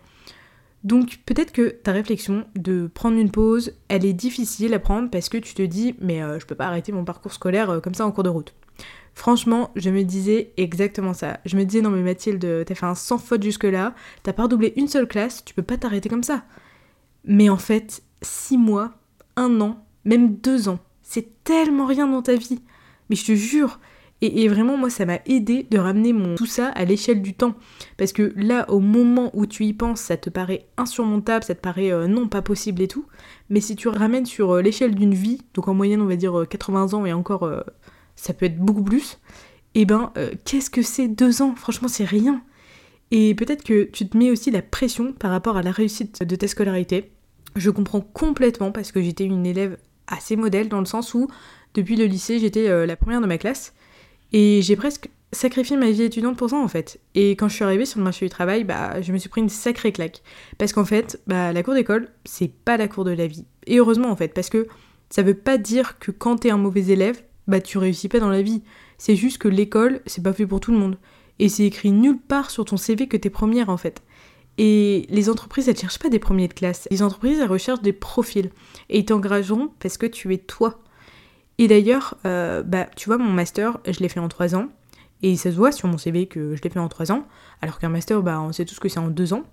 Donc 0.86 1.20
peut-être 1.26 1.52
que 1.52 1.70
ta 1.70 1.92
réflexion 1.92 2.46
de 2.56 2.88
prendre 2.88 3.18
une 3.18 3.32
pause, 3.32 3.74
elle 3.90 4.06
est 4.06 4.14
difficile 4.14 4.74
à 4.74 4.80
prendre 4.80 5.10
parce 5.10 5.28
que 5.28 5.38
tu 5.38 5.54
te 5.54 5.64
dis 5.64 5.96
mais 6.00 6.22
je 6.40 6.46
peux 6.46 6.56
pas 6.56 6.68
arrêter 6.68 6.94
mon 6.94 7.04
parcours 7.04 7.34
scolaire 7.34 7.82
comme 7.84 7.96
ça 7.96 8.06
en 8.06 8.12
cours 8.12 8.24
de 8.24 8.30
route. 8.30 8.54
Franchement, 9.18 9.72
je 9.76 9.90
me 9.90 10.04
disais 10.04 10.54
exactement 10.58 11.16
ça. 11.16 11.40
Je 11.44 11.58
me 11.58 11.64
disais, 11.64 11.82
non 11.82 11.90
mais 11.90 12.04
Mathilde, 12.04 12.64
t'as 12.64 12.76
fait 12.76 12.86
un 12.86 12.94
sans 12.94 13.18
faute 13.18 13.42
jusque-là, 13.42 13.96
t'as 14.22 14.32
pas 14.32 14.44
redoublé 14.44 14.74
une 14.76 14.88
seule 14.88 15.08
classe, 15.08 15.44
tu 15.44 15.56
peux 15.56 15.64
pas 15.64 15.76
t'arrêter 15.76 16.08
comme 16.08 16.22
ça. 16.22 16.44
Mais 17.26 17.50
en 17.50 17.58
fait, 17.58 18.04
six 18.22 18.60
mois, 18.60 18.92
un 19.36 19.60
an, 19.60 19.84
même 20.06 20.36
deux 20.36 20.70
ans, 20.70 20.78
c'est 21.02 21.44
tellement 21.44 21.88
rien 21.88 22.06
dans 22.06 22.22
ta 22.22 22.36
vie. 22.36 22.62
Mais 23.10 23.16
je 23.16 23.26
te 23.26 23.32
jure, 23.34 23.80
et, 24.22 24.48
vraiment, 24.48 24.78
moi, 24.78 24.92
ça 24.92 25.08
m'a 25.08 25.18
aidé 25.26 25.66
de 25.72 25.80
ramener 25.80 26.14
mon 26.14 26.36
tout 26.36 26.46
ça 26.46 26.68
à 26.68 26.86
l'échelle 26.86 27.24
du 27.24 27.34
temps. 27.34 27.56
Parce 27.98 28.14
que 28.14 28.34
là, 28.36 28.70
au 28.70 28.80
moment 28.80 29.32
où 29.34 29.48
tu 29.48 29.66
y 29.66 29.74
penses, 29.74 30.02
ça 30.02 30.16
te 30.16 30.30
paraît 30.30 30.68
insurmontable, 30.78 31.44
ça 31.44 31.56
te 31.56 31.62
paraît 31.62 31.92
euh, 31.92 32.06
non 32.06 32.28
pas 32.28 32.44
possible 32.44 32.84
et 32.84 32.88
tout. 32.88 33.08
Mais 33.50 33.62
si 33.62 33.76
tu 33.76 33.88
ramènes 33.88 34.28
sur 34.28 34.52
euh, 34.52 34.62
l'échelle 34.62 34.94
d'une 34.94 35.16
vie, 35.16 35.42
donc 35.56 35.68
en 35.68 35.74
moyenne, 35.74 36.04
on 36.04 36.06
va 36.06 36.18
dire 36.18 36.46
80 36.48 36.94
euh, 36.94 36.98
ans 36.98 37.06
et 37.08 37.14
encore 37.14 37.52
ça 38.18 38.34
peut 38.34 38.48
être 38.48 38.58
beaucoup 38.58 38.84
plus, 38.84 39.20
et 39.74 39.82
eh 39.82 39.86
ben 39.86 40.12
euh, 40.18 40.32
qu'est-ce 40.44 40.70
que 40.70 40.82
c'est 40.82 41.08
deux 41.08 41.42
ans? 41.42 41.56
Franchement, 41.56 41.88
c'est 41.88 42.04
rien. 42.04 42.42
Et 43.12 43.36
peut-être 43.36 43.64
que 43.64 43.84
tu 43.84 44.10
te 44.10 44.18
mets 44.18 44.32
aussi 44.32 44.52
la 44.52 44.62
pression 44.62 45.14
par 45.14 45.32
rapport 45.32 45.56
à 45.56 45.62
la 45.62 45.72
réussite 45.72 46.24
de 46.24 46.36
ta 46.36 46.48
scolarité. 46.48 47.12
Je 47.56 47.70
comprends 47.70 48.02
complètement 48.02 48.72
parce 48.72 48.92
que 48.92 49.02
j'étais 49.02 49.24
une 49.24 49.46
élève 49.46 49.78
assez 50.08 50.36
modèle 50.36 50.68
dans 50.68 50.80
le 50.80 50.86
sens 50.86 51.14
où 51.14 51.28
depuis 51.74 51.96
le 51.96 52.06
lycée 52.06 52.40
j'étais 52.40 52.70
euh, 52.70 52.86
la 52.86 52.96
première 52.96 53.22
de 53.22 53.28
ma 53.28 53.38
classe 53.38 53.74
et 54.34 54.62
j'ai 54.62 54.76
presque 54.76 55.10
sacrifié 55.32 55.76
ma 55.78 55.92
vie 55.92 56.04
étudiante 56.04 56.38
pour 56.38 56.50
ça 56.50 56.58
en 56.58 56.68
fait. 56.68 57.00
Et 57.14 57.32
quand 57.32 57.48
je 57.48 57.56
suis 57.56 57.64
arrivée 57.64 57.86
sur 57.86 58.00
le 58.00 58.04
marché 58.04 58.26
du 58.26 58.30
travail, 58.30 58.64
bah 58.64 59.02
je 59.02 59.12
me 59.12 59.18
suis 59.18 59.30
pris 59.30 59.42
une 59.42 59.50
sacrée 59.50 59.92
claque 59.92 60.22
parce 60.58 60.74
qu'en 60.74 60.86
fait, 60.86 61.22
bah 61.28 61.54
la 61.54 61.64
cour 61.64 61.74
d'école, 61.74 62.10
c'est 62.26 62.52
pas 62.52 62.78
la 62.78 62.88
cour 62.88 63.06
de 63.06 63.12
la 63.12 63.28
vie. 63.28 63.46
Et 63.66 63.78
heureusement 63.78 64.10
en 64.10 64.16
fait 64.16 64.34
parce 64.34 64.50
que 64.50 64.68
ça 65.10 65.22
veut 65.22 65.36
pas 65.36 65.58
dire 65.58 66.00
que 66.00 66.12
quand 66.12 66.38
t'es 66.38 66.50
un 66.50 66.58
mauvais 66.58 66.88
élève, 66.88 67.22
bah 67.48 67.62
tu 67.62 67.78
réussis 67.78 68.10
pas 68.10 68.20
dans 68.20 68.30
la 68.30 68.42
vie. 68.42 68.62
C'est 68.98 69.16
juste 69.16 69.38
que 69.38 69.48
l'école, 69.48 70.02
c'est 70.06 70.24
pas 70.24 70.34
fait 70.34 70.46
pour 70.46 70.60
tout 70.60 70.72
le 70.72 70.78
monde. 70.78 70.98
Et 71.40 71.50
c'est 71.50 71.66
écrit 71.66 71.92
nulle 71.92 72.20
part 72.20 72.50
sur 72.50 72.66
ton 72.66 72.78
CV 72.78 73.08
que 73.08 73.18
t'es 73.18 73.30
première 73.30 73.70
en 73.70 73.78
fait. 73.78 74.02
Et 74.58 75.06
les 75.10 75.30
entreprises, 75.30 75.70
elles 75.70 75.78
cherchent 75.78 76.00
pas 76.00 76.10
des 76.10 76.20
premiers 76.20 76.48
de 76.48 76.54
classe. 76.54 76.88
Les 76.90 77.04
entreprises, 77.04 77.40
elles 77.40 77.50
recherchent 77.50 77.82
des 77.82 77.94
profils. 77.94 78.50
Et 78.90 79.00
ils 79.00 79.06
t'engageront 79.06 79.70
parce 79.80 79.98
que 79.98 80.08
tu 80.08 80.34
es 80.34 80.38
toi. 80.40 80.80
Et 81.60 81.68
d'ailleurs, 81.68 82.18
euh, 82.26 82.64
bah, 82.64 82.88
tu 82.96 83.10
vois, 83.10 83.18
mon 83.18 83.32
master, 83.32 83.78
je 83.88 84.00
l'ai 84.00 84.10
fait 84.10 84.20
en 84.20 84.28
3 84.28 84.56
ans. 84.56 84.68
Et 85.22 85.36
ça 85.36 85.52
se 85.52 85.56
voit 85.56 85.72
sur 85.72 85.88
mon 85.88 85.98
CV 85.98 86.28
que 86.28 86.56
je 86.56 86.62
l'ai 86.62 86.70
fait 86.70 86.80
en 86.80 86.88
3 86.88 87.12
ans. 87.12 87.28
Alors 87.62 87.78
qu'un 87.78 87.90
master, 87.90 88.22
bah, 88.24 88.42
on 88.42 88.52
sait 88.52 88.66
tous 88.66 88.80
que 88.80 88.90
c'est 88.90 89.00
en 89.00 89.10
2 89.10 89.34
ans. 89.34 89.44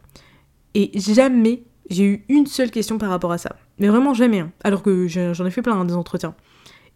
Et 0.74 0.90
jamais 0.98 1.64
j'ai 1.90 2.04
eu 2.04 2.24
une 2.28 2.46
seule 2.46 2.70
question 2.70 2.98
par 2.98 3.10
rapport 3.10 3.32
à 3.32 3.38
ça. 3.38 3.56
Mais 3.78 3.88
vraiment 3.88 4.14
jamais. 4.14 4.40
Hein. 4.40 4.52
Alors 4.62 4.82
que 4.82 5.06
j'en 5.06 5.46
ai 5.46 5.50
fait 5.50 5.62
plein 5.62 5.78
hein, 5.78 5.84
des 5.84 5.94
entretiens. 5.94 6.34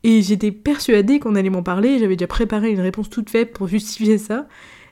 Et 0.04 0.22
j'étais 0.22 0.52
persuadée 0.52 1.18
qu'on 1.18 1.34
allait 1.34 1.50
m'en 1.50 1.62
parler, 1.62 1.98
j'avais 1.98 2.16
déjà 2.16 2.28
préparé 2.28 2.70
une 2.70 2.80
réponse 2.80 3.10
toute 3.10 3.30
faite 3.30 3.52
pour 3.52 3.66
justifier 3.66 4.18
ça. 4.18 4.46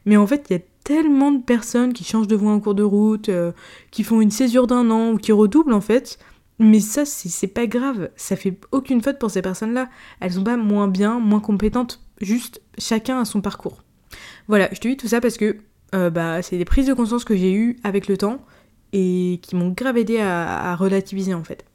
Mais 0.05 0.17
en 0.17 0.27
fait, 0.27 0.47
il 0.51 0.55
y 0.55 0.57
a 0.57 0.63
tellement 0.85 1.33
de 1.33 1.43
personnes 1.43 1.93
qui 1.93 2.05
changent 2.05 2.29
de 2.29 2.37
voie 2.37 2.53
en 2.53 2.61
cours 2.61 2.75
de 2.75 2.83
route, 2.83 3.29
euh, 3.29 3.53
qui 3.91 4.05
font 4.05 4.21
une 4.21 4.31
césure 4.31 4.67
d'un 4.67 4.91
an 4.91 5.13
ou 5.13 5.17
qui 5.19 5.33
redoublent 5.33 5.73
en 5.73 5.81
fait. 5.81 6.19
Mais 6.59 6.81
ça, 6.81 7.05
c'est 7.05 7.49
pas 7.49 7.67
grave, 7.67 8.11
ça 8.17 8.35
fait 8.35 8.59
aucune 8.73 9.03
faute 9.03 9.19
pour 9.19 9.31
ces 9.31 9.43
personnes-là. 9.43 9.91
Elles 10.21 10.33
sont 10.33 10.45
pas 10.45 10.57
moins 10.57 10.89
bien, 10.89 11.19
moins 11.19 11.41
compétentes, 11.41 12.01
juste 12.21 12.63
chacun 12.79 13.21
a 13.21 13.25
son 13.27 13.43
parcours. 13.43 13.83
Voilà, 14.49 14.69
je 14.73 14.81
te 14.81 14.89
dis 14.89 14.97
tout 14.97 15.09
ça 15.09 15.21
parce 15.21 15.37
que 15.37 15.59
euh, 15.95 16.09
bah, 16.09 16.41
c'est 16.41 16.57
des 16.57 16.65
prises 16.65 16.87
de 16.87 16.95
conscience 16.95 17.25
que 17.25 17.37
j'ai 17.37 17.53
eues 17.53 17.77
avec 17.85 18.09
le 18.09 18.17
temps 18.17 18.41
et 18.95 19.39
qui 19.43 19.55
m'ont 19.55 19.69
grave 19.69 19.99
aidé 19.99 20.19
à 20.19 20.75
relativiser 20.77 21.35
en 21.35 21.45
fait. 21.45 21.66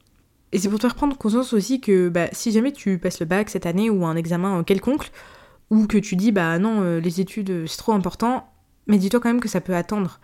Et 0.53 0.59
c'est 0.59 0.69
pour 0.69 0.79
te 0.79 0.87
faire 0.87 0.95
prendre 0.95 1.17
conscience 1.17 1.53
aussi 1.53 1.79
que 1.79 2.09
bah, 2.09 2.27
si 2.33 2.51
jamais 2.51 2.71
tu 2.71 2.97
passes 2.97 3.19
le 3.19 3.25
bac 3.25 3.49
cette 3.49 3.65
année 3.65 3.89
ou 3.89 4.05
un 4.05 4.15
examen 4.15 4.63
quelconque, 4.63 5.11
ou 5.69 5.87
que 5.87 5.97
tu 5.97 6.15
dis 6.15 6.31
bah 6.31 6.59
non, 6.59 6.81
euh, 6.81 6.99
les 6.99 7.21
études 7.21 7.49
euh, 7.49 7.65
c'est 7.65 7.77
trop 7.77 7.93
important, 7.93 8.51
mais 8.87 8.97
dis-toi 8.97 9.19
quand 9.19 9.29
même 9.29 9.39
que 9.39 9.47
ça 9.47 9.61
peut 9.61 9.75
attendre. 9.75 10.19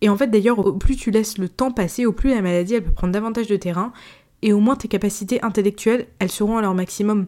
Et 0.00 0.08
en 0.08 0.16
fait 0.16 0.26
d'ailleurs, 0.26 0.58
au 0.58 0.72
plus 0.72 0.96
tu 0.96 1.10
laisses 1.10 1.38
le 1.38 1.48
temps 1.48 1.70
passer, 1.70 2.04
au 2.04 2.12
plus 2.12 2.30
la 2.30 2.42
maladie 2.42 2.74
elle 2.74 2.84
peut 2.84 2.92
prendre 2.92 3.12
davantage 3.12 3.46
de 3.46 3.56
terrain, 3.56 3.92
et 4.42 4.52
au 4.52 4.58
moins 4.58 4.74
tes 4.74 4.88
capacités 4.88 5.42
intellectuelles 5.44 6.08
elles 6.18 6.30
seront 6.30 6.58
à 6.58 6.62
leur 6.62 6.74
maximum. 6.74 7.26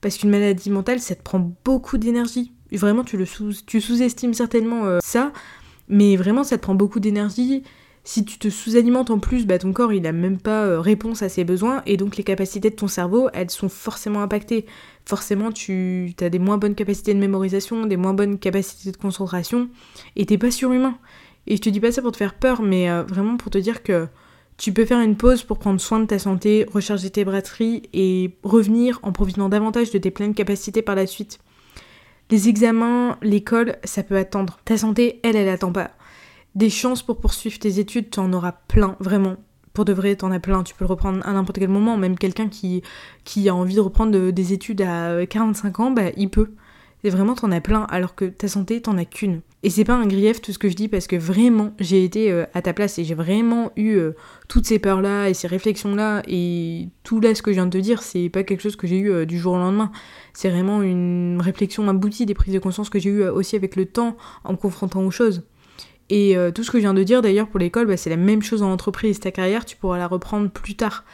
Parce 0.00 0.16
qu'une 0.16 0.30
maladie 0.30 0.70
mentale 0.70 1.00
ça 1.00 1.16
te 1.16 1.22
prend 1.22 1.52
beaucoup 1.64 1.98
d'énergie. 1.98 2.52
Vraiment 2.70 3.02
tu 3.02 3.16
le 3.16 3.26
sous, 3.26 3.52
tu 3.66 3.80
sous-estimes 3.80 4.34
certainement 4.34 4.84
euh, 4.84 5.00
ça, 5.02 5.32
mais 5.88 6.16
vraiment 6.16 6.44
ça 6.44 6.56
te 6.56 6.62
prend 6.62 6.76
beaucoup 6.76 7.00
d'énergie 7.00 7.64
si 8.04 8.24
tu 8.24 8.38
te 8.38 8.48
sous-alimentes 8.48 9.10
en 9.10 9.20
plus, 9.20 9.46
bah, 9.46 9.58
ton 9.58 9.72
corps 9.72 9.92
il 9.92 10.06
a 10.06 10.12
même 10.12 10.38
pas 10.38 10.64
euh, 10.64 10.80
réponse 10.80 11.22
à 11.22 11.28
ses 11.28 11.44
besoins 11.44 11.82
et 11.86 11.96
donc 11.96 12.16
les 12.16 12.24
capacités 12.24 12.70
de 12.70 12.74
ton 12.74 12.88
cerveau 12.88 13.28
elles 13.32 13.50
sont 13.50 13.68
forcément 13.68 14.22
impactées. 14.22 14.66
Forcément 15.04 15.52
tu 15.52 16.14
as 16.20 16.28
des 16.28 16.40
moins 16.40 16.58
bonnes 16.58 16.74
capacités 16.74 17.14
de 17.14 17.20
mémorisation, 17.20 17.86
des 17.86 17.96
moins 17.96 18.14
bonnes 18.14 18.38
capacités 18.38 18.90
de 18.90 18.96
concentration 18.96 19.68
et 20.16 20.26
t'es 20.26 20.38
pas 20.38 20.50
surhumain. 20.50 20.98
Et 21.46 21.56
je 21.56 21.62
te 21.62 21.68
dis 21.68 21.80
pas 21.80 21.92
ça 21.92 22.02
pour 22.02 22.12
te 22.12 22.16
faire 22.16 22.34
peur, 22.34 22.62
mais 22.62 22.90
euh, 22.90 23.04
vraiment 23.04 23.36
pour 23.36 23.50
te 23.50 23.58
dire 23.58 23.84
que 23.84 24.08
tu 24.56 24.72
peux 24.72 24.84
faire 24.84 25.00
une 25.00 25.16
pause 25.16 25.44
pour 25.44 25.58
prendre 25.58 25.80
soin 25.80 26.00
de 26.00 26.06
ta 26.06 26.18
santé, 26.18 26.66
recharger 26.72 27.10
tes 27.10 27.24
batteries 27.24 27.82
et 27.92 28.36
revenir 28.42 28.98
en 29.02 29.12
profitant 29.12 29.48
davantage 29.48 29.90
de 29.92 29.98
tes 29.98 30.10
pleines 30.10 30.34
capacités 30.34 30.82
par 30.82 30.94
la 30.94 31.06
suite. 31.06 31.38
Les 32.30 32.48
examens, 32.48 33.18
l'école, 33.22 33.76
ça 33.84 34.02
peut 34.02 34.16
attendre. 34.16 34.58
Ta 34.64 34.76
santé, 34.76 35.20
elle, 35.22 35.36
elle 35.36 35.48
attend 35.48 35.72
pas 35.72 35.92
des 36.54 36.70
chances 36.70 37.02
pour 37.02 37.18
poursuivre 37.18 37.58
tes 37.58 37.78
études, 37.78 38.10
tu 38.10 38.20
en 38.20 38.32
auras 38.32 38.52
plein, 38.68 38.96
vraiment. 39.00 39.36
Pour 39.72 39.84
de 39.86 39.92
vrai, 39.92 40.16
t'en 40.16 40.30
as 40.30 40.40
plein, 40.40 40.62
tu 40.62 40.74
peux 40.74 40.84
le 40.84 40.90
reprendre 40.90 41.26
à 41.26 41.32
n'importe 41.32 41.58
quel 41.58 41.68
moment, 41.68 41.96
même 41.96 42.18
quelqu'un 42.18 42.48
qui, 42.48 42.82
qui 43.24 43.48
a 43.48 43.54
envie 43.54 43.76
de 43.76 43.80
reprendre 43.80 44.30
des 44.30 44.52
études 44.52 44.82
à 44.82 45.24
45 45.26 45.80
ans, 45.80 45.90
bah 45.90 46.10
il 46.16 46.28
peut. 46.28 46.54
Et 47.04 47.10
vraiment, 47.10 47.34
t'en 47.34 47.50
as 47.50 47.60
plein, 47.60 47.82
alors 47.90 48.14
que 48.14 48.26
ta 48.26 48.46
santé, 48.46 48.80
t'en 48.80 48.96
as 48.96 49.04
qu'une. 49.04 49.40
Et 49.64 49.70
c'est 49.70 49.84
pas 49.84 49.94
un 49.94 50.06
grief 50.06 50.40
tout 50.40 50.52
ce 50.52 50.58
que 50.58 50.68
je 50.68 50.76
dis, 50.76 50.86
parce 50.86 51.08
que 51.08 51.16
vraiment, 51.16 51.72
j'ai 51.80 52.04
été 52.04 52.30
euh, 52.30 52.44
à 52.54 52.62
ta 52.62 52.72
place 52.72 52.98
et 52.98 53.04
j'ai 53.04 53.14
vraiment 53.14 53.72
eu 53.74 53.94
euh, 53.94 54.12
toutes 54.48 54.66
ces 54.66 54.78
peurs-là 54.78 55.28
et 55.28 55.34
ces 55.34 55.48
réflexions-là. 55.48 56.22
Et 56.28 56.88
tout 57.02 57.20
là, 57.20 57.34
ce 57.34 57.42
que 57.42 57.50
je 57.50 57.56
viens 57.56 57.66
de 57.66 57.70
te 57.70 57.78
dire, 57.78 58.02
c'est 58.02 58.28
pas 58.28 58.44
quelque 58.44 58.60
chose 58.60 58.76
que 58.76 58.86
j'ai 58.86 58.98
eu 58.98 59.10
euh, 59.10 59.24
du 59.24 59.38
jour 59.38 59.54
au 59.54 59.58
lendemain. 59.58 59.90
C'est 60.32 60.48
vraiment 60.48 60.80
une 60.82 61.40
réflexion 61.40 61.88
aboutie, 61.88 62.24
des 62.24 62.34
prises 62.34 62.54
de 62.54 62.60
conscience 62.60 62.88
que 62.88 63.00
j'ai 63.00 63.10
eues 63.10 63.24
aussi 63.24 63.56
avec 63.56 63.74
le 63.74 63.86
temps, 63.86 64.16
en 64.44 64.52
me 64.52 64.56
confrontant 64.56 65.02
aux 65.02 65.10
choses. 65.10 65.42
Et 66.10 66.36
tout 66.54 66.62
ce 66.62 66.70
que 66.70 66.78
je 66.78 66.82
viens 66.82 66.92
de 66.92 67.02
dire 67.02 67.22
d'ailleurs 67.22 67.48
pour 67.48 67.58
l'école, 67.58 67.86
bah, 67.86 67.96
c'est 67.96 68.10
la 68.10 68.16
même 68.16 68.42
chose 68.42 68.62
en 68.62 68.70
entreprise. 68.70 69.18
Ta 69.18 69.30
carrière, 69.30 69.64
tu 69.64 69.76
pourras 69.76 69.96
la 69.96 70.06
reprendre 70.06 70.50
plus 70.50 70.74
tard. 70.74 71.04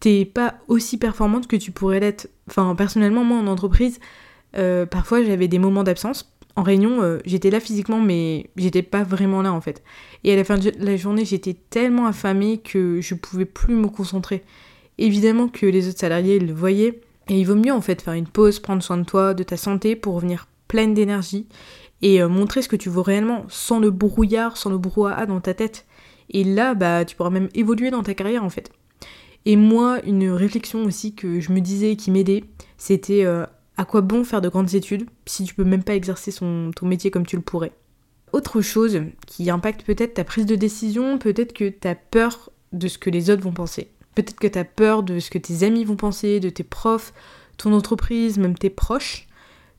T'es 0.00 0.24
pas 0.24 0.54
aussi 0.68 0.96
performante 0.96 1.48
que 1.48 1.56
tu 1.56 1.72
pourrais 1.72 2.00
l'être. 2.00 2.28
Enfin, 2.48 2.74
personnellement, 2.76 3.24
moi 3.24 3.38
en 3.38 3.46
entreprise, 3.46 3.98
euh, 4.56 4.86
parfois 4.86 5.22
j'avais 5.22 5.48
des 5.48 5.58
moments 5.58 5.82
d'absence. 5.82 6.32
En 6.56 6.62
réunion, 6.62 7.02
euh, 7.02 7.18
j'étais 7.24 7.50
là 7.50 7.60
physiquement, 7.60 8.00
mais 8.00 8.50
j'étais 8.56 8.82
pas 8.82 9.02
vraiment 9.02 9.42
là 9.42 9.52
en 9.52 9.60
fait. 9.60 9.82
Et 10.24 10.32
à 10.32 10.36
la 10.36 10.44
fin 10.44 10.58
de 10.58 10.72
la 10.78 10.96
journée, 10.96 11.24
j'étais 11.24 11.54
tellement 11.70 12.06
affamée 12.06 12.58
que 12.58 13.00
je 13.00 13.14
pouvais 13.14 13.44
plus 13.44 13.74
me 13.74 13.88
concentrer. 13.88 14.42
Évidemment 14.98 15.48
que 15.48 15.66
les 15.66 15.88
autres 15.88 15.98
salariés 15.98 16.38
le 16.38 16.52
voyaient, 16.52 17.00
et 17.28 17.38
il 17.38 17.44
vaut 17.44 17.54
mieux 17.54 17.72
en 17.72 17.80
fait 17.80 18.02
faire 18.02 18.14
une 18.14 18.26
pause, 18.26 18.58
prendre 18.58 18.82
soin 18.82 18.96
de 18.96 19.04
toi, 19.04 19.34
de 19.34 19.42
ta 19.42 19.56
santé 19.56 19.94
pour 19.96 20.14
revenir 20.14 20.48
pleine 20.66 20.94
d'énergie 20.94 21.46
et 22.02 22.22
euh, 22.22 22.28
montrer 22.28 22.62
ce 22.62 22.68
que 22.68 22.76
tu 22.76 22.88
veux 22.88 23.00
réellement, 23.00 23.44
sans 23.48 23.80
le 23.80 23.90
brouillard, 23.90 24.56
sans 24.56 24.70
le 24.70 24.78
brouhaha 24.78 25.26
dans 25.26 25.40
ta 25.40 25.54
tête. 25.54 25.86
Et 26.30 26.44
là, 26.44 26.74
bah, 26.74 27.04
tu 27.04 27.16
pourras 27.16 27.30
même 27.30 27.48
évoluer 27.54 27.90
dans 27.90 28.02
ta 28.02 28.14
carrière 28.14 28.44
en 28.44 28.50
fait. 28.50 28.70
Et 29.44 29.56
moi, 29.56 30.00
une 30.04 30.30
réflexion 30.30 30.84
aussi 30.84 31.14
que 31.14 31.40
je 31.40 31.52
me 31.52 31.60
disais 31.60 31.96
qui 31.96 32.10
m'aidait, 32.10 32.44
c'était 32.76 33.24
à 33.24 33.84
quoi 33.86 34.02
bon 34.02 34.24
faire 34.24 34.42
de 34.42 34.48
grandes 34.50 34.74
études 34.74 35.06
si 35.24 35.44
tu 35.44 35.54
peux 35.54 35.64
même 35.64 35.84
pas 35.84 35.94
exercer 35.94 36.32
ton 36.32 36.72
métier 36.82 37.10
comme 37.10 37.24
tu 37.24 37.36
le 37.36 37.42
pourrais? 37.42 37.72
Autre 38.32 38.60
chose 38.60 39.02
qui 39.26 39.48
impacte 39.50 39.82
peut-être 39.84 40.14
ta 40.14 40.24
prise 40.24 40.46
de 40.46 40.54
décision, 40.54 41.18
peut-être 41.18 41.52
que 41.52 41.68
tu 41.68 41.88
as 41.88 41.94
peur 41.94 42.50
de 42.72 42.88
ce 42.88 42.98
que 42.98 43.10
les 43.10 43.30
autres 43.30 43.42
vont 43.42 43.52
penser. 43.52 43.90
Peut-être 44.14 44.38
que 44.38 44.46
tu 44.46 44.58
as 44.58 44.64
peur 44.64 45.02
de 45.02 45.18
ce 45.18 45.30
que 45.30 45.38
tes 45.38 45.62
amis 45.62 45.84
vont 45.84 45.96
penser, 45.96 46.40
de 46.40 46.50
tes 46.50 46.64
profs, 46.64 47.14
ton 47.56 47.72
entreprise, 47.72 48.38
même 48.38 48.58
tes 48.58 48.70
proches. 48.70 49.28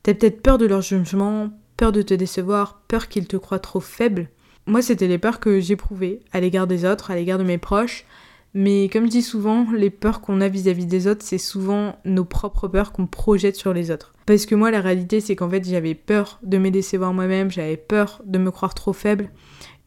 Tu 0.02 0.10
as 0.10 0.14
peut-être 0.14 0.42
peur 0.42 0.58
de 0.58 0.66
leur 0.66 0.80
jugement, 0.80 1.50
peur 1.80 1.92
de 1.92 2.02
te 2.02 2.12
décevoir, 2.12 2.82
peur 2.88 3.08
qu'ils 3.08 3.26
te 3.26 3.38
croient 3.38 3.58
trop 3.58 3.80
faible. 3.80 4.28
Moi, 4.66 4.82
c'était 4.82 5.08
les 5.08 5.16
peurs 5.16 5.40
que 5.40 5.60
j'éprouvais 5.60 6.20
à 6.30 6.38
l'égard 6.38 6.66
des 6.66 6.84
autres, 6.84 7.10
à 7.10 7.14
l'égard 7.14 7.38
de 7.38 7.42
mes 7.42 7.56
proches, 7.56 8.04
mais 8.52 8.90
comme 8.92 9.06
je 9.06 9.10
dis 9.10 9.22
souvent, 9.22 9.66
les 9.74 9.88
peurs 9.88 10.20
qu'on 10.20 10.42
a 10.42 10.48
vis-à-vis 10.48 10.84
des 10.84 11.06
autres, 11.06 11.24
c'est 11.24 11.38
souvent 11.38 11.96
nos 12.04 12.26
propres 12.26 12.68
peurs 12.68 12.92
qu'on 12.92 13.06
projette 13.06 13.56
sur 13.56 13.72
les 13.72 13.90
autres. 13.90 14.12
Parce 14.26 14.44
que 14.44 14.54
moi, 14.54 14.70
la 14.70 14.82
réalité, 14.82 15.22
c'est 15.22 15.36
qu'en 15.36 15.48
fait, 15.48 15.66
j'avais 15.66 15.94
peur 15.94 16.38
de 16.42 16.58
me 16.58 16.70
décevoir 16.70 17.14
moi-même, 17.14 17.50
j'avais 17.50 17.78
peur 17.78 18.20
de 18.26 18.36
me 18.36 18.50
croire 18.50 18.74
trop 18.74 18.92
faible. 18.92 19.30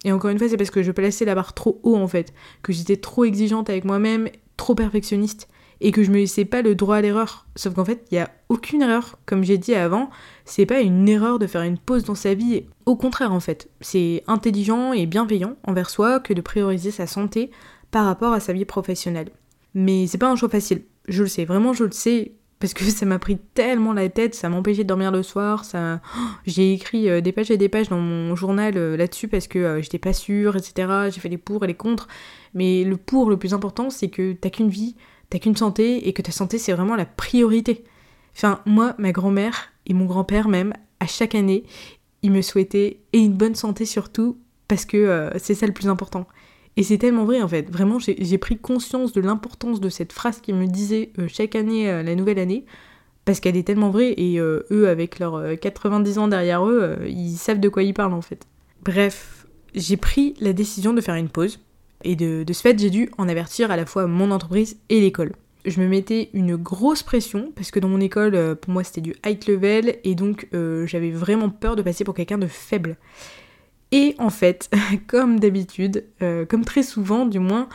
Et 0.04 0.12
encore 0.12 0.32
une 0.32 0.40
fois, 0.40 0.50
c'est 0.50 0.58
parce 0.58 0.72
que 0.72 0.82
je 0.82 0.92
plaçais 0.92 1.26
la 1.26 1.36
barre 1.36 1.54
trop 1.54 1.80
haut, 1.84 1.98
en 1.98 2.08
fait, 2.08 2.34
que 2.64 2.74
j'étais 2.74 2.98
trop 2.98 3.24
exigeante 3.24 3.70
avec 3.70 3.86
moi-même, 3.86 4.30
trop 4.58 4.74
perfectionniste, 4.74 5.48
et 5.80 5.92
que 5.92 6.02
je 6.02 6.10
me 6.10 6.16
laissais 6.16 6.46
pas 6.46 6.64
le 6.64 6.74
droit 6.74 6.96
à 6.96 7.02
l'erreur. 7.02 7.46
Sauf 7.56 7.76
qu'en 7.76 7.86
fait, 7.86 8.04
il 8.10 8.16
n'y 8.16 8.22
a 8.22 8.32
aucune 8.50 8.82
erreur. 8.82 9.20
Comme 9.28 9.44
j'ai 9.44 9.60
dit 9.60 9.76
avant, 9.76 10.10
c'est 10.46 10.66
pas 10.66 10.82
une 10.82 11.08
erreur 11.08 11.40
de 11.40 11.48
faire 11.48 11.62
une 11.62 11.78
pause 11.78 12.04
dans 12.04 12.16
sa 12.16 12.34
vie. 12.34 12.66
Au 12.86 12.96
contraire, 12.96 13.32
en 13.32 13.40
fait, 13.40 13.70
c'est 13.82 14.24
intelligent 14.28 14.94
et 14.94 15.06
bienveillant 15.06 15.56
envers 15.64 15.90
soi 15.90 16.20
que 16.20 16.34
de 16.34 16.42
prioriser 16.42 16.92
sa 16.92 17.08
santé 17.08 17.52
par 17.92 18.06
rapport 18.06 18.34
à 18.34 18.40
sa 18.40 18.54
vie 18.54 18.66
professionnelle. 18.66 19.30
Mais 19.74 20.08
c'est 20.08 20.18
pas 20.18 20.30
un 20.30 20.36
choix 20.36 20.50
facile. 20.50 20.84
Je 21.08 21.24
le 21.24 21.30
sais, 21.30 21.46
vraiment 21.46 21.74
je 21.74 21.86
le 21.86 21.92
sais, 21.92 22.34
parce 22.60 22.74
que 22.74 22.84
ça 22.86 23.06
m'a 23.06 23.20
pris 23.20 23.38
tellement 23.54 23.94
la 23.94 24.10
tête, 24.10 24.36
ça 24.36 24.50
m'empêchait 24.50 24.84
de 24.84 24.88
dormir 24.88 25.12
le 25.12 25.24
soir, 25.24 25.66
ça... 25.66 26.02
j'ai 26.46 26.74
écrit 26.74 27.10
euh, 27.10 27.22
des 27.22 27.32
pages 27.32 27.52
et 27.52 27.58
des 27.58 27.70
pages 27.70 27.90
dans 27.90 28.00
mon 28.00 28.36
journal 28.36 28.78
euh, 28.78 28.98
là-dessus 28.98 29.28
parce 29.28 29.48
que 29.48 29.60
euh, 29.60 29.82
j'étais 29.82 30.00
pas 30.00 30.14
sûre, 30.14 30.56
etc. 30.56 31.10
J'ai 31.14 31.20
fait 31.20 31.30
les 31.30 31.38
pour 31.38 31.64
et 31.64 31.68
les 31.68 31.74
contre. 31.74 32.08
Mais 32.54 32.84
le 32.84 32.98
pour, 32.98 33.30
le 33.30 33.38
plus 33.38 33.54
important, 33.54 33.90
c'est 33.90 34.10
que 34.10 34.34
t'as 34.34 34.50
qu'une 34.50 34.70
vie, 34.70 34.96
t'as 35.30 35.40
qu'une 35.40 35.56
santé, 35.56 36.08
et 36.08 36.14
que 36.14 36.22
ta 36.22 36.32
santé, 36.32 36.58
c'est 36.58 36.74
vraiment 36.74 36.96
la 36.96 37.06
priorité. 37.06 37.84
Enfin, 38.36 38.62
moi, 38.66 38.96
ma 38.98 39.12
grand-mère 39.12 39.73
et 39.86 39.94
mon 39.94 40.06
grand-père 40.06 40.48
même, 40.48 40.74
à 41.00 41.08
chaque 41.08 41.36
année, 41.36 41.64
ils 42.22 42.32
me 42.32 42.42
souhaitaient, 42.42 43.00
et 43.12 43.20
une 43.20 43.34
bonne 43.34 43.56
santé 43.56 43.86
surtout, 43.86 44.38
parce 44.68 44.86
que 44.86 45.30
c'est 45.38 45.56
ça 45.56 45.68
le 45.68 45.74
plus 45.74 45.90
important. 45.90 46.26
Et 46.76 46.84
c'est 46.84 46.98
tellement 46.98 47.26
vrai 47.26 47.42
en 47.42 47.48
fait. 47.48 47.70
Vraiment, 47.70 48.00
j'ai 48.00 48.38
pris 48.38 48.58
conscience 48.58 49.14
de 49.14 49.22
l'importance 49.22 49.80
de 49.80 49.90
cette 49.90 50.12
phrase 50.12 50.42
qu'ils 50.42 50.56
me 50.56 50.66
disaient 50.66 51.12
euh, 51.20 51.28
chaque 51.28 51.56
année, 51.56 51.90
euh, 51.90 52.04
la 52.04 52.16
nouvelle 52.16 52.40
année, 52.40 52.66
parce 53.26 53.40
qu'elle 53.40 53.58
est 53.58 53.64
tellement 53.64 53.92
vraie. 53.92 54.14
Et 54.18 54.40
euh, 54.40 54.66
eux, 54.72 54.90
avec 54.90 55.20
leurs 55.20 55.60
90 55.60 56.18
ans 56.18 56.28
derrière 56.28 56.66
eux, 56.66 56.98
ils 57.08 57.36
savent 57.36 57.60
de 57.60 57.70
quoi 57.70 57.84
ils 57.84 57.94
parlent 57.94 58.14
en 58.14 58.22
fait. 58.22 58.48
Bref, 58.84 59.46
j'ai 59.76 59.98
pris 59.98 60.34
la 60.40 60.54
décision 60.54 60.94
de 60.94 61.02
faire 61.02 61.16
une 61.16 61.30
pause. 61.30 61.60
Et 62.06 62.18
de 62.18 62.44
ce 62.52 62.62
fait, 62.62 62.78
j'ai 62.78 62.90
dû 62.90 63.10
en 63.18 63.30
avertir 63.30 63.72
à 63.72 63.78
la 63.78 63.86
fois 63.86 64.08
mon 64.08 64.32
entreprise 64.32 64.78
et 64.90 65.00
l'école. 65.00 65.34
Je 65.66 65.80
me 65.80 65.88
mettais 65.88 66.30
une 66.34 66.56
grosse 66.56 67.04
pression 67.04 67.52
parce 67.56 67.72
que 67.72 67.80
dans 67.80 67.88
mon 67.88 68.02
école, 68.02 68.56
pour 68.56 68.74
moi, 68.74 68.84
c'était 68.84 69.02
du 69.02 69.16
high 69.26 69.48
level 69.48 69.98
et 70.04 70.14
donc 70.14 70.48
j'avais 70.52 71.12
vraiment 71.12 71.50
peur 71.50 71.76
de 71.76 71.82
passer 71.82 72.04
pour 72.04 72.14
quelqu'un 72.14 72.38
de 72.38 72.48
faible. 72.48 72.98
Et 73.94 74.16
en 74.18 74.32
fait, 74.32 74.72
comme 75.08 75.40
d'habitude, 75.40 76.06
euh, 76.24 76.46
comme 76.46 76.66
très 76.66 76.82
souvent 76.82 77.28
du 77.28 77.38
moins, 77.38 77.70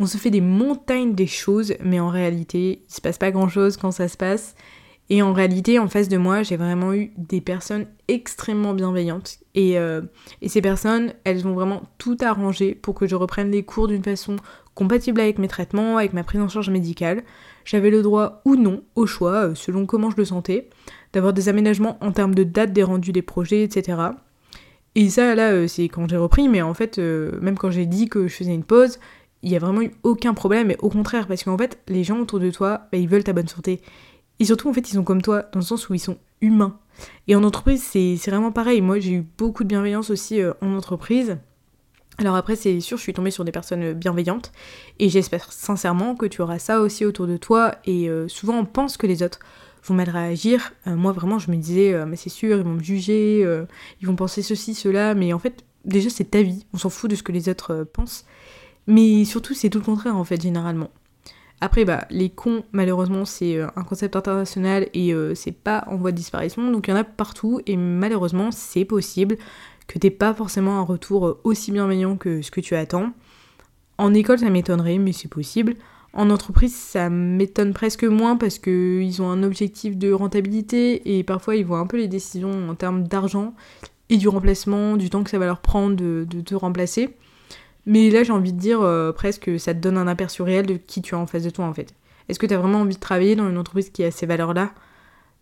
on 0.00 0.06
se 0.06 0.18
fait 0.18 0.30
des 0.30 0.40
montagnes 0.40 1.14
des 1.14 1.28
choses, 1.28 1.74
mais 1.82 2.00
en 2.00 2.08
réalité, 2.08 2.82
il 2.88 2.92
se 2.92 3.00
passe 3.00 3.18
pas 3.18 3.30
grand 3.30 3.48
chose 3.48 3.76
quand 3.76 3.92
ça 3.92 4.08
se 4.08 4.16
passe. 4.16 4.56
Et 5.10 5.22
en 5.22 5.32
réalité, 5.32 5.78
en 5.78 5.88
face 5.88 6.08
de 6.08 6.16
moi, 6.16 6.42
j'ai 6.42 6.56
vraiment 6.56 6.92
eu 6.92 7.12
des 7.16 7.40
personnes 7.40 7.86
extrêmement 8.08 8.74
bienveillantes. 8.74 9.38
Euh, 9.56 10.02
et, 10.42 10.48
ces 10.48 10.60
personnes, 10.60 11.14
elles 11.22 11.46
ont 11.46 11.54
vraiment 11.54 11.82
tout 11.98 12.16
arrangé 12.20 12.74
pour 12.74 12.96
que 12.96 13.06
je 13.06 13.14
reprenne 13.14 13.50
les 13.52 13.62
cours 13.62 13.86
d'une 13.86 14.04
façon 14.04 14.36
compatible 14.80 15.20
avec 15.20 15.38
mes 15.38 15.46
traitements, 15.46 15.98
avec 15.98 16.14
ma 16.14 16.24
prise 16.24 16.40
en 16.40 16.48
charge 16.48 16.70
médicale. 16.70 17.22
J'avais 17.66 17.90
le 17.90 18.00
droit 18.00 18.40
ou 18.46 18.56
non 18.56 18.82
au 18.94 19.04
choix, 19.06 19.48
euh, 19.48 19.54
selon 19.54 19.84
comment 19.84 20.10
je 20.10 20.16
le 20.16 20.24
sentais, 20.24 20.70
d'avoir 21.12 21.34
des 21.34 21.50
aménagements 21.50 21.98
en 22.00 22.12
termes 22.12 22.34
de 22.34 22.44
date 22.44 22.72
des 22.72 22.82
rendus 22.82 23.12
des 23.12 23.20
projets, 23.20 23.62
etc. 23.62 23.98
Et 24.94 25.10
ça, 25.10 25.34
là, 25.34 25.50
euh, 25.50 25.68
c'est 25.68 25.84
quand 25.90 26.08
j'ai 26.08 26.16
repris, 26.16 26.48
mais 26.48 26.62
en 26.62 26.72
fait, 26.72 26.98
euh, 26.98 27.38
même 27.42 27.58
quand 27.58 27.70
j'ai 27.70 27.84
dit 27.84 28.08
que 28.08 28.26
je 28.26 28.34
faisais 28.34 28.54
une 28.54 28.64
pause, 28.64 28.98
il 29.42 29.52
y 29.52 29.56
a 29.56 29.58
vraiment 29.58 29.82
eu 29.82 29.90
aucun 30.02 30.32
problème, 30.32 30.70
et 30.70 30.78
au 30.78 30.88
contraire, 30.88 31.26
parce 31.26 31.44
qu'en 31.44 31.58
fait, 31.58 31.78
les 31.86 32.02
gens 32.02 32.18
autour 32.18 32.40
de 32.40 32.50
toi, 32.50 32.88
bah, 32.90 32.96
ils 32.96 33.08
veulent 33.08 33.24
ta 33.24 33.34
bonne 33.34 33.48
santé. 33.48 33.82
Et 34.38 34.46
surtout, 34.46 34.70
en 34.70 34.72
fait, 34.72 34.90
ils 34.90 34.94
sont 34.94 35.04
comme 35.04 35.20
toi, 35.20 35.42
dans 35.52 35.60
le 35.60 35.64
sens 35.64 35.90
où 35.90 35.94
ils 35.94 35.98
sont 35.98 36.16
humains. 36.40 36.78
Et 37.28 37.36
en 37.36 37.44
entreprise, 37.44 37.82
c'est 37.82 38.16
vraiment 38.30 38.50
pareil. 38.50 38.80
Moi, 38.80 38.98
j'ai 38.98 39.12
eu 39.12 39.26
beaucoup 39.36 39.62
de 39.62 39.68
bienveillance 39.68 40.08
aussi 40.08 40.40
en 40.62 40.74
entreprise. 40.74 41.36
Alors 42.20 42.36
après, 42.36 42.54
c'est 42.54 42.78
sûr, 42.80 42.96
je 42.96 43.02
suis 43.02 43.12
tombée 43.12 43.32
sur 43.32 43.44
des 43.44 43.50
personnes 43.50 43.94
bienveillantes, 43.94 44.52
et 45.00 45.08
j'espère 45.08 45.52
sincèrement 45.52 46.14
que 46.14 46.26
tu 46.26 46.42
auras 46.42 46.58
ça 46.60 46.80
aussi 46.80 47.04
autour 47.04 47.26
de 47.26 47.36
toi, 47.36 47.74
et 47.86 48.08
souvent 48.28 48.58
on 48.58 48.64
pense 48.66 48.96
que 48.96 49.06
les 49.06 49.22
autres 49.22 49.40
vont 49.84 49.94
mal 49.94 50.08
réagir. 50.08 50.72
Euh, 50.86 50.96
moi, 50.96 51.12
vraiment, 51.12 51.38
je 51.38 51.50
me 51.50 51.56
disais, 51.56 51.92
euh, 51.92 52.06
mais 52.06 52.16
c'est 52.16 52.30
sûr, 52.30 52.58
ils 52.58 52.64
vont 52.64 52.74
me 52.74 52.82
juger, 52.82 53.42
euh, 53.44 53.64
ils 54.00 54.06
vont 54.06 54.16
penser 54.16 54.42
ceci, 54.42 54.74
cela, 54.74 55.14
mais 55.14 55.32
en 55.32 55.38
fait, 55.38 55.64
déjà, 55.84 56.10
c'est 56.10 56.30
ta 56.30 56.42
vie. 56.42 56.66
On 56.72 56.78
s'en 56.78 56.90
fout 56.90 57.10
de 57.10 57.16
ce 57.16 57.22
que 57.22 57.32
les 57.32 57.48
autres 57.48 57.86
pensent. 57.92 58.24
Mais 58.86 59.24
surtout, 59.24 59.54
c'est 59.54 59.70
tout 59.70 59.78
le 59.78 59.84
contraire, 59.84 60.16
en 60.16 60.24
fait, 60.24 60.40
généralement. 60.40 60.90
Après, 61.60 61.84
bah, 61.84 62.06
les 62.10 62.30
cons, 62.30 62.64
malheureusement, 62.72 63.26
c'est 63.26 63.60
un 63.60 63.84
concept 63.84 64.16
international 64.16 64.88
et 64.94 65.12
c'est 65.34 65.52
pas 65.52 65.84
en 65.88 65.96
voie 65.96 66.10
de 66.10 66.16
disparition, 66.16 66.70
donc 66.70 66.88
il 66.88 66.90
y 66.90 66.94
en 66.94 66.96
a 66.96 67.04
partout, 67.04 67.60
et 67.66 67.76
malheureusement, 67.76 68.50
c'est 68.50 68.86
possible 68.86 69.36
que 69.92 69.98
t'aies 69.98 70.10
pas 70.10 70.32
forcément 70.34 70.78
un 70.78 70.82
retour 70.82 71.38
aussi 71.44 71.72
bienveillant 71.72 72.16
que 72.16 72.42
ce 72.42 72.50
que 72.50 72.60
tu 72.60 72.74
attends. 72.74 73.12
En 73.98 74.14
école, 74.14 74.38
ça 74.38 74.48
m'étonnerait, 74.48 74.98
mais 74.98 75.12
c'est 75.12 75.28
possible. 75.28 75.74
En 76.12 76.30
entreprise, 76.30 76.74
ça 76.74 77.10
m'étonne 77.10 77.72
presque 77.72 78.04
moins 78.04 78.36
parce 78.36 78.58
qu'ils 78.58 79.20
ont 79.20 79.30
un 79.30 79.42
objectif 79.42 79.96
de 79.96 80.12
rentabilité 80.12 81.18
et 81.18 81.22
parfois 81.22 81.56
ils 81.56 81.64
voient 81.64 81.78
un 81.78 81.86
peu 81.86 81.96
les 81.96 82.08
décisions 82.08 82.68
en 82.68 82.74
termes 82.74 83.04
d'argent 83.04 83.54
et 84.08 84.16
du 84.16 84.28
remplacement, 84.28 84.96
du 84.96 85.10
temps 85.10 85.22
que 85.22 85.30
ça 85.30 85.38
va 85.38 85.46
leur 85.46 85.60
prendre 85.60 85.94
de, 85.96 86.24
te 86.40 86.54
remplacer. 86.54 87.16
Mais 87.86 88.10
là, 88.10 88.24
j'ai 88.24 88.32
envie 88.32 88.52
de 88.52 88.58
dire 88.58 88.82
euh, 88.82 89.12
presque 89.12 89.42
presque 89.42 89.60
ça 89.60 89.74
te 89.74 89.78
donne 89.80 89.98
un 89.98 90.08
aperçu 90.08 90.42
réel 90.42 90.66
de 90.66 90.74
qui 90.74 91.02
tu 91.02 91.14
as 91.14 91.18
en 91.18 91.26
face 91.26 91.44
de 91.44 91.50
toi 91.50 91.66
en 91.66 91.74
fait. 91.74 91.94
Est-ce 92.28 92.38
que 92.38 92.46
tu 92.46 92.54
as 92.54 92.58
vraiment 92.58 92.80
envie 92.80 92.94
de 92.94 93.00
travailler 93.00 93.36
dans 93.36 93.48
une 93.48 93.58
entreprise 93.58 93.90
qui 93.90 94.04
a 94.04 94.10
ces 94.10 94.26
valeurs-là? 94.26 94.72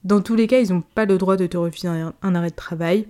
Dans 0.04 0.20
tous 0.20 0.36
les 0.36 0.46
cas, 0.46 0.58
ils 0.58 0.72
n'ont 0.72 0.82
pas 0.82 1.06
le 1.06 1.18
droit 1.18 1.36
de 1.36 1.46
te 1.46 1.56
refuser 1.56 1.88
un, 1.88 2.34
arrêt 2.34 2.50
de 2.50 2.54
travail. 2.54 3.08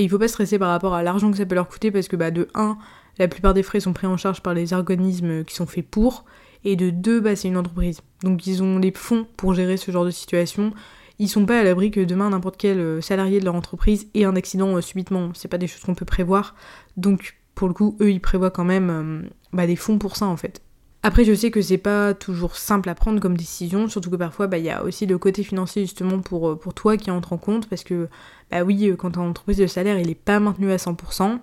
Et 0.00 0.04
il 0.04 0.08
faut 0.08 0.18
pas 0.18 0.28
stresser 0.28 0.58
par 0.58 0.70
rapport 0.70 0.94
à 0.94 1.02
l'argent 1.02 1.30
que 1.30 1.36
ça 1.36 1.44
peut 1.44 1.54
leur 1.54 1.68
coûter 1.68 1.90
parce 1.90 2.08
que 2.08 2.16
bah, 2.16 2.30
de 2.30 2.48
1, 2.54 2.78
la 3.18 3.28
plupart 3.28 3.52
des 3.52 3.62
frais 3.62 3.80
sont 3.80 3.92
pris 3.92 4.06
en 4.06 4.16
charge 4.16 4.40
par 4.40 4.54
les 4.54 4.72
organismes 4.72 5.44
qui 5.44 5.54
sont 5.54 5.66
faits 5.66 5.86
pour 5.86 6.24
et 6.64 6.74
de 6.74 6.88
deux, 6.88 7.20
bah, 7.20 7.36
c'est 7.36 7.48
une 7.48 7.58
entreprise. 7.58 8.00
Donc 8.22 8.46
ils 8.46 8.62
ont 8.62 8.78
les 8.78 8.92
fonds 8.92 9.26
pour 9.36 9.52
gérer 9.52 9.76
ce 9.76 9.90
genre 9.90 10.06
de 10.06 10.10
situation. 10.10 10.72
Ils 11.18 11.28
sont 11.28 11.44
pas 11.44 11.60
à 11.60 11.64
l'abri 11.64 11.90
que 11.90 12.00
demain 12.00 12.30
n'importe 12.30 12.56
quel 12.56 12.80
euh, 12.80 13.02
salarié 13.02 13.40
de 13.40 13.44
leur 13.44 13.54
entreprise 13.54 14.08
ait 14.14 14.24
un 14.24 14.36
accident 14.36 14.74
euh, 14.74 14.80
subitement. 14.80 15.32
C'est 15.34 15.48
pas 15.48 15.58
des 15.58 15.66
choses 15.66 15.82
qu'on 15.82 15.94
peut 15.94 16.06
prévoir. 16.06 16.54
Donc 16.96 17.36
pour 17.54 17.68
le 17.68 17.74
coup, 17.74 17.98
eux, 18.00 18.10
ils 18.10 18.22
prévoient 18.22 18.50
quand 18.50 18.64
même 18.64 18.88
euh, 18.88 19.28
bah, 19.52 19.66
des 19.66 19.76
fonds 19.76 19.98
pour 19.98 20.16
ça 20.16 20.24
en 20.24 20.38
fait. 20.38 20.62
Après, 21.02 21.24
je 21.24 21.32
sais 21.32 21.50
que 21.50 21.62
c'est 21.62 21.78
pas 21.78 22.12
toujours 22.12 22.56
simple 22.56 22.88
à 22.90 22.94
prendre 22.94 23.20
comme 23.20 23.36
décision, 23.36 23.88
surtout 23.88 24.10
que 24.10 24.16
parfois, 24.16 24.46
bah, 24.46 24.58
il 24.58 24.64
y 24.64 24.70
a 24.70 24.84
aussi 24.84 25.06
le 25.06 25.16
côté 25.16 25.42
financier 25.42 25.82
justement 25.82 26.20
pour, 26.20 26.58
pour 26.58 26.74
toi 26.74 26.98
qui 26.98 27.10
entre 27.10 27.32
en 27.32 27.38
compte, 27.38 27.68
parce 27.68 27.84
que, 27.84 28.08
bah 28.50 28.62
oui, 28.64 28.92
quand 28.98 29.16
en 29.16 29.28
entreprise, 29.28 29.58
le 29.58 29.66
salaire, 29.66 29.98
il 29.98 30.10
est 30.10 30.14
pas 30.14 30.40
maintenu 30.40 30.70
à 30.70 30.76
100%. 30.76 31.40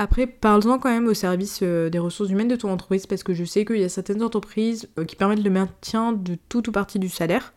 Après, 0.00 0.28
parle-en 0.28 0.78
quand 0.78 0.90
même 0.90 1.08
au 1.08 1.14
service 1.14 1.58
euh, 1.62 1.90
des 1.90 1.98
ressources 1.98 2.30
humaines 2.30 2.46
de 2.46 2.54
ton 2.54 2.70
entreprise 2.70 3.06
parce 3.06 3.24
que 3.24 3.34
je 3.34 3.44
sais 3.44 3.64
qu'il 3.64 3.78
y 3.78 3.84
a 3.84 3.88
certaines 3.88 4.22
entreprises 4.22 4.88
euh, 4.96 5.04
qui 5.04 5.16
permettent 5.16 5.42
le 5.42 5.50
maintien 5.50 6.12
de 6.12 6.38
tout 6.48 6.68
ou 6.68 6.72
partie 6.72 7.00
du 7.00 7.08
salaire. 7.08 7.52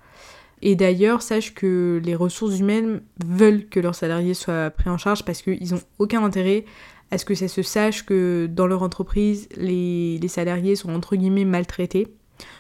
Et 0.64 0.76
d'ailleurs, 0.76 1.22
sache 1.22 1.54
que 1.54 2.02
les 2.04 2.16
ressources 2.16 2.58
humaines 2.58 3.02
veulent 3.24 3.68
que 3.68 3.80
leurs 3.80 3.94
salariés 3.94 4.34
soient 4.34 4.72
pris 4.72 4.90
en 4.90 4.98
charge 4.98 5.24
parce 5.24 5.44
qu'ils 5.44 5.72
n'ont 5.72 5.82
aucun 6.00 6.24
intérêt 6.24 6.66
à 7.12 7.18
ce 7.18 7.26
que 7.26 7.36
ça 7.36 7.48
se 7.48 7.62
sache 7.62 8.06
que 8.06 8.48
dans 8.50 8.68
leur 8.68 8.84
entreprise, 8.84 9.48
les, 9.56 10.20
salariés 10.28 10.76
sont 10.76 10.94
entre 10.94 11.16
guillemets 11.16 11.46
maltraités? 11.46 12.08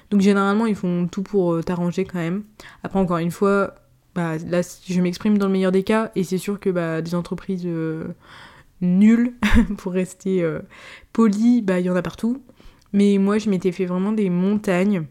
Donc 0.09 0.21
généralement, 0.21 0.65
ils 0.65 0.75
font 0.75 1.07
tout 1.07 1.23
pour 1.23 1.53
euh, 1.53 1.63
t'arranger 1.63 2.05
quand 2.05 2.19
même. 2.19 2.43
Après, 2.83 2.99
encore 2.99 3.17
une 3.17 3.31
fois, 3.31 3.75
bah, 4.13 4.37
là, 4.37 4.61
je 4.87 5.01
m'exprime 5.01 5.37
dans 5.37 5.47
le 5.47 5.53
meilleur 5.53 5.71
des 5.71 5.83
cas, 5.83 6.11
et 6.15 6.23
c'est 6.23 6.37
sûr 6.37 6.59
que 6.59 6.69
bah, 6.69 7.01
des 7.01 7.15
entreprises 7.15 7.65
nul, 8.81 9.33
pour 9.77 9.93
rester 9.93 10.43
euh, 10.43 10.59
poli, 11.13 11.61
bah 11.61 11.79
il 11.79 11.85
y 11.85 11.89
en 11.89 11.95
a 11.95 12.01
partout. 12.01 12.43
Mais 12.93 13.17
moi, 13.17 13.37
je 13.37 13.49
m'étais 13.49 13.71
fait 13.71 13.85
vraiment 13.85 14.11
des 14.11 14.29
montagnes. 14.29 15.05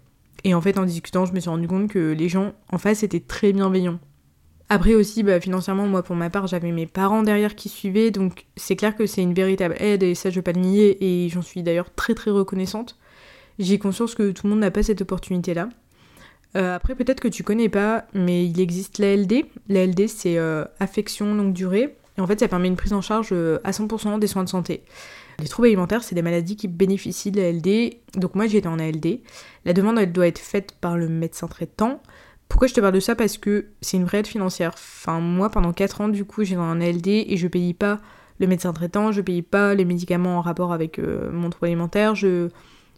Et 0.45 0.55
en 0.55 0.61
fait, 0.61 0.79
en 0.79 0.85
discutant, 0.85 1.25
je 1.25 1.33
me 1.33 1.41
suis 1.41 1.51
rendu 1.51 1.67
compte 1.67 1.89
que 1.89 2.13
les 2.13 2.29
gens 2.29 2.53
en 2.71 2.79
face 2.79 3.03
étaient 3.03 3.21
très 3.21 3.53
bienveillants. 3.53 3.99
Après 4.73 4.95
aussi, 4.95 5.25
bah, 5.25 5.41
financièrement, 5.41 5.89
moi 5.89 6.05
pour 6.05 6.15
ma 6.15 6.31
part, 6.31 6.47
j'avais 6.47 6.71
mes 6.71 6.87
parents 6.87 7.25
derrière 7.25 7.57
qui 7.57 7.69
suivaient, 7.69 8.13
donc 8.13 8.47
c'est 8.57 8.77
clair 8.77 8.95
que 8.95 9.05
c'est 9.05 9.21
une 9.21 9.35
véritable 9.35 9.75
aide, 9.81 10.05
et 10.05 10.15
ça 10.15 10.31
je 10.31 10.37
vais 10.37 10.43
pas 10.43 10.53
le 10.53 10.61
nier, 10.61 10.97
et 11.01 11.29
j'en 11.29 11.43
suis 11.43 11.65
d'ailleurs 11.65 11.93
très 11.93 12.15
très 12.15 12.31
reconnaissante. 12.31 12.97
J'ai 13.59 13.81
conscience 13.81 14.15
que 14.15 14.31
tout 14.31 14.47
le 14.47 14.51
monde 14.51 14.61
n'a 14.61 14.71
pas 14.71 14.85
cette 14.85 15.03
opportunité-là. 15.03 15.71
Euh, 16.57 16.77
après, 16.77 16.95
peut-être 16.95 17.19
que 17.19 17.27
tu 17.27 17.43
connais 17.43 17.69
pas, 17.69 18.07
mais 18.15 18.47
il 18.47 18.61
existe 18.61 18.99
l'ALD. 18.99 19.45
L'ALD, 19.69 20.09
c'est 20.09 20.39
euh, 20.39 20.65
affection 20.79 21.35
longue 21.35 21.53
durée. 21.53 21.97
Et 22.17 22.21
en 22.21 22.27
fait, 22.29 22.39
ça 22.39 22.47
permet 22.47 22.69
une 22.69 22.77
prise 22.77 22.93
en 22.93 23.01
charge 23.01 23.31
euh, 23.33 23.59
à 23.65 23.73
100% 23.73 24.21
des 24.21 24.27
soins 24.29 24.45
de 24.45 24.49
santé. 24.49 24.85
Les 25.41 25.49
troubles 25.49 25.67
alimentaires, 25.67 26.05
c'est 26.05 26.15
des 26.15 26.23
maladies 26.23 26.57
qui 26.57 26.69
bénéficient 26.69 27.33
de 27.33 27.41
l'ALD. 27.41 27.95
Donc 28.15 28.37
moi, 28.37 28.47
j'étais 28.47 28.69
en 28.69 28.79
ALD. 28.79 29.19
La 29.65 29.73
demande, 29.73 29.99
elle 29.99 30.13
doit 30.13 30.29
être 30.29 30.39
faite 30.39 30.77
par 30.81 30.97
le 30.97 31.09
médecin 31.09 31.49
traitant. 31.49 32.01
Pourquoi 32.51 32.69
je 32.69 32.75
te 32.75 32.81
parle 32.81 32.93
de 32.93 33.01
ça? 33.01 33.15
Parce 33.15 33.39
que 33.39 33.69
c'est 33.81 33.97
une 33.97 34.05
vraie 34.05 34.19
aide 34.19 34.27
financière. 34.27 34.73
Enfin, 34.75 35.21
moi, 35.21 35.49
pendant 35.49 35.73
4 35.73 36.03
ans, 36.03 36.09
du 36.09 36.27
coup, 36.27 36.45
j'étais 36.45 36.61
en 36.61 36.83
ALD 36.83 37.09
et 37.09 37.37
je 37.39 37.49
payais 37.49 37.73
pas 37.73 38.01
le 38.39 38.47
médecin 38.47 38.75
traitant, 38.75 39.13
je 39.13 39.23
payais 39.23 39.43
pas 39.43 39.75
les 39.75 39.87
médicaments 39.87 40.39
en 40.39 40.41
rapport 40.43 40.73
avec 40.75 40.99
euh, 40.99 41.31
mon 41.33 41.49
trouble 41.49 41.67
alimentaire, 41.67 42.15
je 42.15 42.49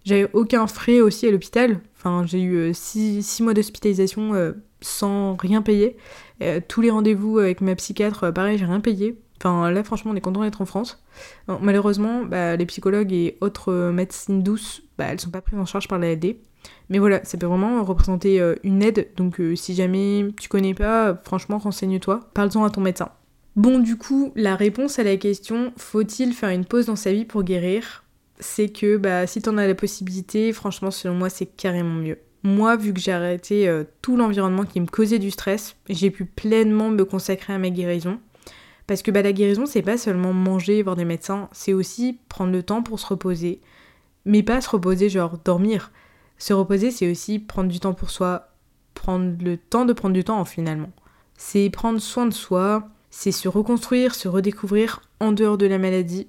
j'avais 0.05 0.29
aucun 0.33 0.67
frais 0.67 1.01
aussi 1.01 1.29
à 1.29 1.31
l'hôpital. 1.31 1.79
Enfin, 1.97 2.27
j'ai 2.27 2.43
eu 2.43 2.75
6 2.75 3.41
euh, 3.41 3.45
mois 3.45 3.55
d'hospitalisation 3.55 4.55
sans 4.83 5.37
rien 5.37 5.63
payer. 5.63 5.97
Euh, 6.43 6.61
tous 6.67 6.81
les 6.81 6.91
rendez-vous 6.91 7.39
avec 7.39 7.61
ma 7.61 7.75
psychiatre, 7.75 8.25
euh, 8.25 8.33
pareil, 8.33 8.59
j'ai 8.59 8.65
rien 8.65 8.81
payé. 8.81 9.19
Enfin, 9.39 9.71
là, 9.71 9.83
franchement, 9.83 10.13
on 10.13 10.17
est 10.17 10.21
content 10.21 10.43
d'être 10.43 10.61
en 10.61 10.67
France. 10.67 11.03
malheureusement, 11.61 12.25
bah, 12.25 12.57
les 12.57 12.67
psychologues 12.67 13.13
et 13.13 13.39
autres 13.41 13.73
euh, 13.73 13.93
médecines 13.93 14.43
douces, 14.43 14.83
bah, 14.99 15.07
elles 15.09 15.21
sont 15.21 15.31
pas 15.31 15.41
prises 15.41 15.59
en 15.59 15.67
charge 15.67 15.89
par 15.89 15.99
la 15.99 16.15
Mais 16.89 16.99
voilà, 16.99 17.25
ça 17.25 17.39
peut 17.39 17.47
vraiment 17.47 17.83
représenter 17.85 18.41
une 18.65 18.83
aide. 18.83 19.09
Donc, 19.17 19.41
si 19.55 19.75
jamais 19.75 20.27
tu 20.39 20.49
connais 20.49 20.75
pas, 20.75 21.21
franchement, 21.25 21.59
renseigne-toi. 21.59 22.21
Parle-en 22.35 22.65
à 22.65 22.71
ton 22.71 22.83
médecin. 22.83 23.11
Bon, 23.57 23.79
du 23.79 23.97
coup, 23.97 24.33
la 24.35 24.57
réponse 24.57 24.99
à 24.99 25.03
la 25.03 25.17
question 25.17 25.73
faut-il 25.77 26.33
faire 26.35 26.51
une 26.51 26.65
pause 26.65 26.87
dans 26.87 26.97
sa 26.97 27.13
vie 27.13 27.25
pour 27.25 27.45
guérir? 27.45 28.05
C'est 28.41 28.69
que 28.69 28.97
bah, 28.97 29.27
si 29.27 29.41
t'en 29.41 29.57
as 29.57 29.67
la 29.67 29.75
possibilité, 29.75 30.53
franchement, 30.53 30.91
selon 30.91 31.15
moi, 31.15 31.31
c'est 31.31 31.47
carrément 31.47 31.95
mieux 31.95 32.19
moi, 32.43 32.77
vu 32.77 32.93
que 32.93 33.01
j'ai 33.01 33.13
arrêté 33.13 33.69
euh, 33.69 33.85
tout 34.03 34.17
l'environnement 34.17 34.65
qui 34.65 34.81
me 34.81 34.87
causait 34.87 35.19
du 35.19 35.31
stress, 35.31 35.77
j'ai 35.89 36.11
pu 36.11 36.25
pleinement 36.25 36.91
me 36.91 37.05
consacrer 37.05 37.53
à 37.53 37.59
ma 37.59 37.71
guérison. 37.71 38.19
Parce 38.87 39.03
que 39.03 39.11
bah, 39.11 39.23
la 39.23 39.33
guérison, 39.33 39.65
c'est 39.65 39.83
pas 39.83 39.97
seulement 39.97 40.33
manger, 40.33 40.83
voir 40.83 40.97
des 40.97 41.05
médecins, 41.05 41.49
c'est 41.53 41.73
aussi 41.73 42.19
prendre 42.29 42.53
le 42.53 42.63
temps 42.63 42.83
pour 42.83 42.99
se 42.99 43.07
reposer. 43.07 43.61
Mais 44.25 44.43
pas 44.43 44.61
se 44.61 44.71
reposer, 44.71 45.09
genre 45.09 45.39
dormir. 45.45 45.93
Se 46.43 46.53
reposer, 46.53 46.91
c'est 46.91 47.09
aussi 47.09 47.39
prendre 47.39 47.71
du 47.71 47.79
temps 47.79 47.95
pour 47.95 48.11
soi, 48.11 48.49
prendre 48.95 49.33
le 49.41 49.57
temps 49.57 49.85
de 49.85 49.93
prendre 49.93 50.13
du 50.13 50.25
temps 50.25 50.45
finalement. 50.45 50.91
C'est 51.37 51.71
prendre 51.71 52.01
soin 52.01 52.27
de 52.27 52.33
soi, 52.33 52.89
c'est 53.11 53.31
se 53.31 53.47
reconstruire, 53.47 54.17
se 54.17 54.27
redécouvrir 54.27 55.03
en 55.21 55.31
dehors 55.31 55.57
de 55.57 55.67
la 55.67 55.79
maladie. 55.79 56.27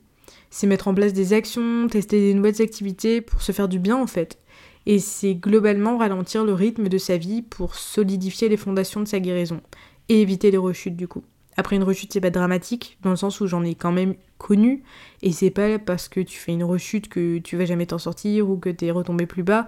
C'est 0.52 0.68
mettre 0.68 0.88
en 0.88 0.94
place 0.94 1.14
des 1.14 1.34
actions, 1.34 1.88
tester 1.88 2.20
des 2.20 2.36
nouvelles 2.36 2.62
activités 2.62 3.22
pour 3.22 3.42
se 3.42 3.52
faire 3.54 3.68
du 3.68 3.80
bien 3.80 3.98
en 3.98 4.06
fait 4.06 4.38
et 4.86 5.00
c'est 5.00 5.34
globalement 5.34 5.98
ralentir 5.98 6.44
le 6.44 6.54
rythme 6.54 6.90
de 6.90 6.98
sa 7.00 7.18
vie 7.18 7.42
pour 7.42 7.74
solidifier 7.74 8.50
les 8.50 8.58
fondations 8.58 9.00
de 9.00 9.08
sa 9.08 9.20
guérison 9.20 9.62
et 10.10 10.22
éviter 10.22 10.52
les 10.52 10.58
rechutes 10.58 10.96
du 10.96 11.08
coup. 11.08 11.24
Après 11.56 11.76
une 11.76 11.84
rechute, 11.84 12.12
c'est 12.12 12.22
pas 12.22 12.32
dramatique, 12.32 12.98
dans 13.02 13.12
le 13.12 13.16
sens 13.16 13.40
où 13.40 13.48
j'en 13.48 13.64
ai 13.64 13.76
quand 13.76 13.92
même 13.92 14.16
connu, 14.40 14.84
et 15.22 15.32
c'est 15.32 15.52
pas 15.52 15.78
parce 15.78 16.10
que 16.10 16.20
tu 16.20 16.40
fais 16.40 16.52
une 16.52 16.64
rechute 16.64 17.10
que 17.10 17.38
tu 17.38 17.58
vas 17.58 17.66
jamais 17.66 17.86
t'en 17.86 18.00
sortir 18.00 18.50
ou 18.50 18.58
que 18.58 18.70
t'es 18.70 18.90
retombé 18.90 19.28
plus 19.28 19.44
bas. 19.44 19.68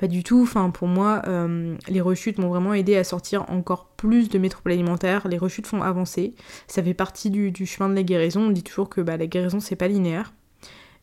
Pas 0.00 0.08
du 0.08 0.24
tout, 0.24 0.40
enfin 0.40 0.70
pour 0.70 0.88
moi, 0.88 1.20
euh, 1.26 1.76
les 1.86 2.00
rechutes 2.00 2.38
m'ont 2.38 2.48
vraiment 2.48 2.72
aidé 2.72 2.96
à 2.96 3.04
sortir 3.04 3.44
encore 3.50 3.88
plus 3.98 4.30
de 4.30 4.38
mes 4.38 4.48
troubles 4.48 4.72
alimentaires, 4.72 5.28
les 5.28 5.36
rechutes 5.36 5.66
font 5.66 5.82
avancer, 5.82 6.34
ça 6.68 6.82
fait 6.82 6.94
partie 6.94 7.28
du, 7.28 7.52
chemin 7.66 7.90
de 7.90 7.94
la 7.94 8.02
guérison, 8.02 8.46
on 8.46 8.50
dit 8.50 8.62
toujours 8.62 8.88
que 8.88 9.02
bah, 9.02 9.18
la 9.18 9.26
guérison 9.26 9.60
c'est 9.60 9.76
pas 9.76 9.88
linéaire. 9.88 10.32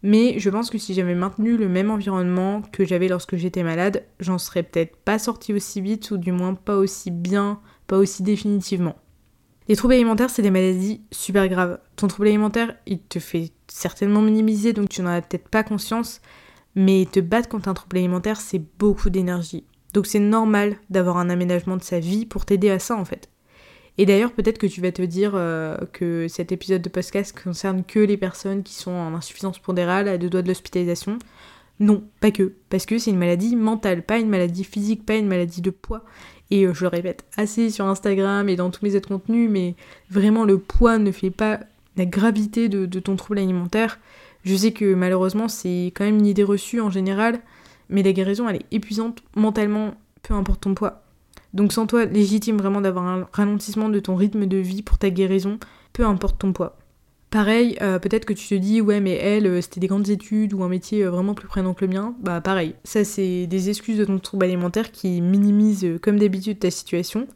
Mais 0.02 0.40
je 0.40 0.50
pense 0.50 0.72
que 0.72 0.80
si 0.80 0.96
j'avais 0.96 1.14
maintenu 1.14 1.58
le 1.58 1.70
même 1.70 1.92
environnement 1.92 2.64
que 2.72 2.86
j'avais 2.86 3.08
lorsque 3.08 3.36
j'étais 3.36 3.62
malade, 3.62 4.04
j'en 4.20 4.40
serais 4.40 4.64
peut-être 4.64 4.96
pas 4.96 5.20
sortie 5.20 5.54
aussi 5.54 5.80
vite 5.80 6.10
ou 6.10 6.18
du 6.18 6.32
moins 6.32 6.56
pas 6.56 6.78
aussi 6.78 7.12
bien, 7.12 7.60
pas 7.86 8.00
aussi 8.00 8.24
définitivement. 8.24 8.96
Les 9.68 9.76
troubles 9.76 9.94
alimentaires, 9.94 10.32
c'est 10.32 10.42
des 10.42 10.50
maladies 10.50 11.02
super 11.12 11.48
graves. 11.48 11.78
Ton 11.98 12.08
trouble 12.08 12.30
alimentaire, 12.30 12.76
il 12.88 13.00
te 13.00 13.20
fait 13.20 13.52
certainement 13.68 14.24
minimiser, 14.24 14.74
donc 14.74 14.90
tu 14.90 15.04
n'en 15.04 15.12
as 15.12 15.22
peut-être 15.22 15.50
pas 15.50 15.62
conscience, 15.62 16.20
mais 16.78 17.08
te 17.12 17.20
battre 17.20 17.50
contre 17.50 17.68
un 17.68 17.74
trouble 17.74 17.98
alimentaire, 17.98 18.40
c'est 18.40 18.62
beaucoup 18.78 19.10
d'énergie. 19.10 19.66
Donc 19.94 20.06
c'est 20.06 20.20
normal 20.20 20.78
d'avoir 20.92 21.18
un 21.18 21.30
aménagement 21.30 21.76
de 21.76 21.82
sa 21.82 22.00
vie 22.00 22.28
pour 22.28 22.46
t'aider 22.46 22.70
à 22.70 22.78
ça 22.78 22.96
en 22.96 23.04
fait. 23.04 23.30
Et 23.98 24.06
d'ailleurs, 24.06 24.32
peut-être 24.32 24.60
que 24.60 24.68
tu 24.68 24.80
vas 24.80 24.92
te 24.92 25.02
dire 25.02 25.32
euh, 25.34 25.76
que 25.92 26.28
cet 26.28 26.52
épisode 26.52 26.84
de 26.84 26.90
podcast 26.90 27.38
concerne 27.44 27.84
que 27.84 27.98
les 27.98 28.16
personnes 28.16 28.62
qui 28.62 28.76
sont 28.76 28.92
en 28.92 29.16
insuffisance 29.16 29.58
pondérale, 29.58 30.08
à 30.08 30.20
deux 30.20 30.30
doigts 30.30 30.44
de 30.44 30.48
l'hospitalisation. 30.48 31.18
Non, 31.80 32.04
pas 32.20 32.30
que. 32.30 32.54
Parce 32.70 32.86
que 32.86 33.00
c'est 33.00 33.10
une 33.10 33.18
maladie 33.18 33.56
mentale, 33.56 34.04
pas 34.04 34.20
une 34.20 34.30
maladie 34.30 34.64
physique, 34.64 35.04
pas 35.04 35.16
une 35.16 35.28
maladie 35.28 35.62
de 35.62 35.72
poids. 35.72 36.06
Et 36.52 36.68
euh, 36.68 36.76
je 36.76 36.84
le 36.84 36.90
répète 36.90 37.26
assez 37.38 37.72
sur 37.72 37.86
Instagram 37.86 38.50
et 38.50 38.56
dans 38.56 38.70
tous 38.70 38.86
mes 38.86 38.96
autres 38.96 39.10
contenus, 39.10 39.50
mais 39.50 39.76
vraiment 40.12 40.46
le 40.46 40.60
poids 40.60 41.00
ne 41.00 41.12
fait 41.12 41.32
pas 41.32 41.60
la 41.96 42.06
gravité 42.06 42.70
de, 42.70 42.86
de 42.86 43.00
ton 43.00 43.16
trouble 43.16 43.40
alimentaire. 43.40 43.98
Je 44.48 44.56
sais 44.56 44.72
que 44.72 44.94
malheureusement 44.94 45.50
c'est 45.50 45.92
quand 45.94 46.06
même 46.06 46.20
une 46.20 46.26
idée 46.26 46.46
reçue 46.46 46.80
en 46.80 46.90
général, 46.90 47.42
mais 47.90 48.02
la 48.02 48.14
guérison 48.14 48.48
elle 48.48 48.56
est 48.56 48.66
épuisante 48.72 49.22
mentalement, 49.36 49.96
peu 50.24 50.34
importe 50.34 50.62
ton 50.62 50.74
poids. 50.74 51.04
Donc 51.54 51.74
sans 51.74 51.86
toi 51.86 52.06
légitime 52.06 52.58
vraiment 52.58 52.80
d'avoir 52.80 53.06
un 53.06 53.28
ralentissement 53.34 53.90
de 53.90 54.00
ton 54.00 54.16
rythme 54.16 54.46
de 54.46 54.56
vie 54.56 54.84
pour 54.84 54.98
ta 55.00 55.10
guérison, 55.10 55.60
peu 55.92 56.06
importe 56.06 56.40
ton 56.40 56.54
poids. 56.54 56.78
Pareil, 57.30 57.78
euh, 57.82 58.00
peut-être 58.00 58.24
que 58.24 58.32
tu 58.32 58.48
te 58.48 58.56
dis 58.56 58.80
ouais 58.80 59.02
mais 59.02 59.16
elle 59.16 59.48
euh, 59.48 59.60
c'était 59.60 59.82
des 59.82 59.88
grandes 59.88 60.08
études 60.08 60.54
ou 60.54 60.64
un 60.64 60.70
métier 60.70 61.04
euh, 61.04 61.10
vraiment 61.10 61.34
plus 61.34 61.50
prenant 61.50 61.74
que 61.74 61.84
le 61.84 61.92
mien. 61.92 62.16
Bah 62.22 62.40
pareil, 62.40 62.74
ça 62.86 63.04
c'est 63.04 63.48
des 63.48 63.68
excuses 63.68 63.98
de 63.98 64.06
ton 64.06 64.18
trouble 64.18 64.46
alimentaire 64.46 64.94
qui 64.94 65.20
minimisent 65.20 66.00
comme 66.02 66.20
d'habitude 66.20 66.60
ta 66.60 66.72
situation. 66.72 67.28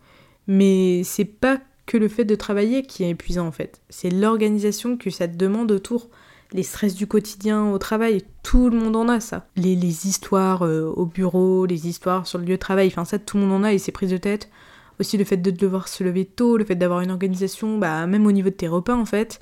Mais 0.48 1.04
c'est 1.04 1.26
pas 1.26 1.60
que 1.86 1.98
le 1.98 2.08
fait 2.08 2.24
de 2.24 2.36
travailler 2.36 2.84
qui 2.84 3.04
est 3.04 3.10
épuisant 3.10 3.48
en 3.48 3.52
fait. 3.52 3.82
C'est 3.90 4.12
l'organisation 4.12 4.96
que 4.96 5.10
ça 5.10 5.28
te 5.28 5.36
demande 5.36 5.74
autour 5.74 6.10
les 6.54 6.64
stress 6.64 6.96
du 6.96 7.08
quotidien 7.08 7.72
au 7.72 7.78
travail, 7.78 8.24
tout 8.44 8.70
le 8.70 8.78
monde 8.78 8.96
en 8.96 9.08
a 9.08 9.20
ça. 9.20 9.48
Les, 9.56 10.08
histoires 10.08 10.64
euh, 10.64 10.92
au 10.96 11.06
bureau, 11.06 11.66
les 11.66 11.88
histoires 11.88 12.28
sur 12.28 12.40
le 12.40 12.46
lieu 12.46 12.54
de 12.54 12.60
travail, 12.60 12.88
enfin 12.88 13.06
ça 13.06 13.20
tout 13.20 13.38
le 13.38 13.44
monde 13.44 13.62
en 13.62 13.64
a 13.64 13.74
et 13.74 13.78
c'est 13.78 13.92
prise 13.92 14.12
de 14.12 14.18
tête. 14.18 14.50
Aussi 15.00 15.18
le 15.18 15.24
fait 15.24 15.38
de 15.38 15.52
devoir 15.52 15.88
se 15.88 16.04
lever 16.04 16.26
tôt, 16.26 16.58
le 16.58 16.66
fait 16.66 16.76
d'avoir 16.76 17.02
une 17.02 17.12
organisation, 17.12 17.78
bah, 17.78 18.06
même 18.06 18.26
au 18.26 18.32
niveau 18.32 18.50
de 18.50 18.56
tes 18.56 18.68
repas 18.68 18.96
en 18.96 19.06
fait, 19.06 19.40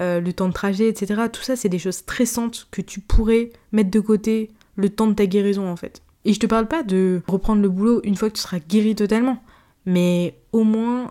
euh, 0.00 0.20
le 0.20 0.32
temps 0.32 0.48
de 0.48 0.54
trajet, 0.54 0.88
etc. 0.88 1.22
Tout 1.32 1.42
ça 1.42 1.56
c'est 1.56 1.68
des 1.68 1.78
choses 1.78 1.96
stressantes 1.96 2.68
que 2.70 2.80
tu 2.80 3.00
pourrais 3.00 3.50
mettre 3.72 3.90
de 3.90 4.00
côté 4.00 4.50
le 4.76 4.88
temps 4.88 5.08
de 5.08 5.14
ta 5.14 5.26
guérison 5.26 5.68
en 5.68 5.76
fait. 5.76 6.02
Et 6.24 6.32
je 6.32 6.40
te 6.40 6.46
parle 6.46 6.68
pas 6.68 6.84
de 6.84 7.22
reprendre 7.26 7.60
le 7.60 7.68
boulot 7.68 8.00
une 8.04 8.14
fois 8.14 8.30
que 8.30 8.36
tu 8.36 8.42
seras 8.42 8.60
guéri 8.60 8.94
totalement, 8.94 9.42
mais 9.84 10.38
au 10.52 10.62
moins 10.62 11.10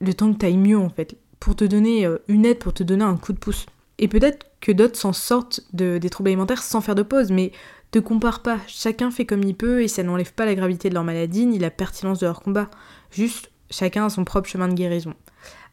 le 0.00 0.12
temps 0.12 0.32
que 0.32 0.38
tu 0.38 0.46
ailles 0.46 0.58
mieux 0.58 0.78
en 0.78 0.90
fait, 0.90 1.16
pour 1.40 1.56
te 1.56 1.64
donner 1.64 2.04
euh, 2.04 2.18
une 2.28 2.44
aide, 2.44 2.58
pour 2.58 2.74
te 2.74 2.82
donner 2.82 3.04
un 3.04 3.16
coup 3.16 3.32
de 3.32 3.38
pouce. 3.38 3.66
Et 4.00 4.08
peut-être 4.08 4.46
que 4.60 4.72
d'autres 4.72 4.96
s'en 4.96 5.12
sortent 5.12 5.60
de, 5.74 5.98
des 5.98 6.10
troubles 6.10 6.30
alimentaires 6.30 6.62
sans 6.62 6.80
faire 6.80 6.94
de 6.94 7.02
pause, 7.02 7.30
mais 7.30 7.52
te 7.90 7.98
compare 7.98 8.40
pas. 8.40 8.58
Chacun 8.66 9.10
fait 9.10 9.26
comme 9.26 9.42
il 9.42 9.54
peut 9.54 9.82
et 9.82 9.88
ça 9.88 10.02
n'enlève 10.02 10.32
pas 10.32 10.46
la 10.46 10.54
gravité 10.54 10.88
de 10.88 10.94
leur 10.94 11.04
maladie 11.04 11.46
ni 11.46 11.58
la 11.58 11.70
pertinence 11.70 12.18
de 12.18 12.26
leur 12.26 12.40
combat. 12.40 12.70
Juste, 13.10 13.50
chacun 13.68 14.06
a 14.06 14.08
son 14.08 14.24
propre 14.24 14.48
chemin 14.48 14.68
de 14.68 14.74
guérison. 14.74 15.14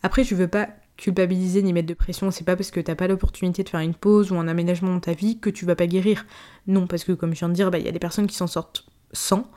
Après, 0.04 0.26
je 0.26 0.36
veux 0.36 0.50
pas 0.50 0.68
culpabiliser 0.98 1.62
ni 1.62 1.72
mettre 1.72 1.88
de 1.88 1.94
pression. 1.94 2.30
C'est 2.30 2.44
pas 2.44 2.58
parce 2.58 2.70
que 2.70 2.82
t'as 2.82 2.96
pas 2.96 3.08
l'opportunité 3.08 3.64
de 3.64 3.70
faire 3.70 3.80
une 3.80 3.96
pause 3.96 4.32
ou 4.32 4.36
un 4.36 4.50
aménagement 4.50 4.92
dans 4.92 5.00
ta 5.00 5.14
vie 5.14 5.40
que 5.40 5.50
tu 5.50 5.66
vas 5.66 5.76
pas 5.76 5.88
guérir. 5.88 6.26
Non, 6.68 6.86
parce 6.86 7.06
que 7.06 7.14
comme 7.14 7.34
je 7.34 7.40
viens 7.40 7.50
de 7.50 7.54
dire, 7.54 7.72
bah, 7.72 7.80
il 7.80 7.86
y 7.86 7.90
a 7.90 7.94
des 7.94 8.00
personnes 8.00 8.28
qui 8.28 8.36
s'en 8.36 8.48
sortent 8.48 8.86
sans. 9.14 9.50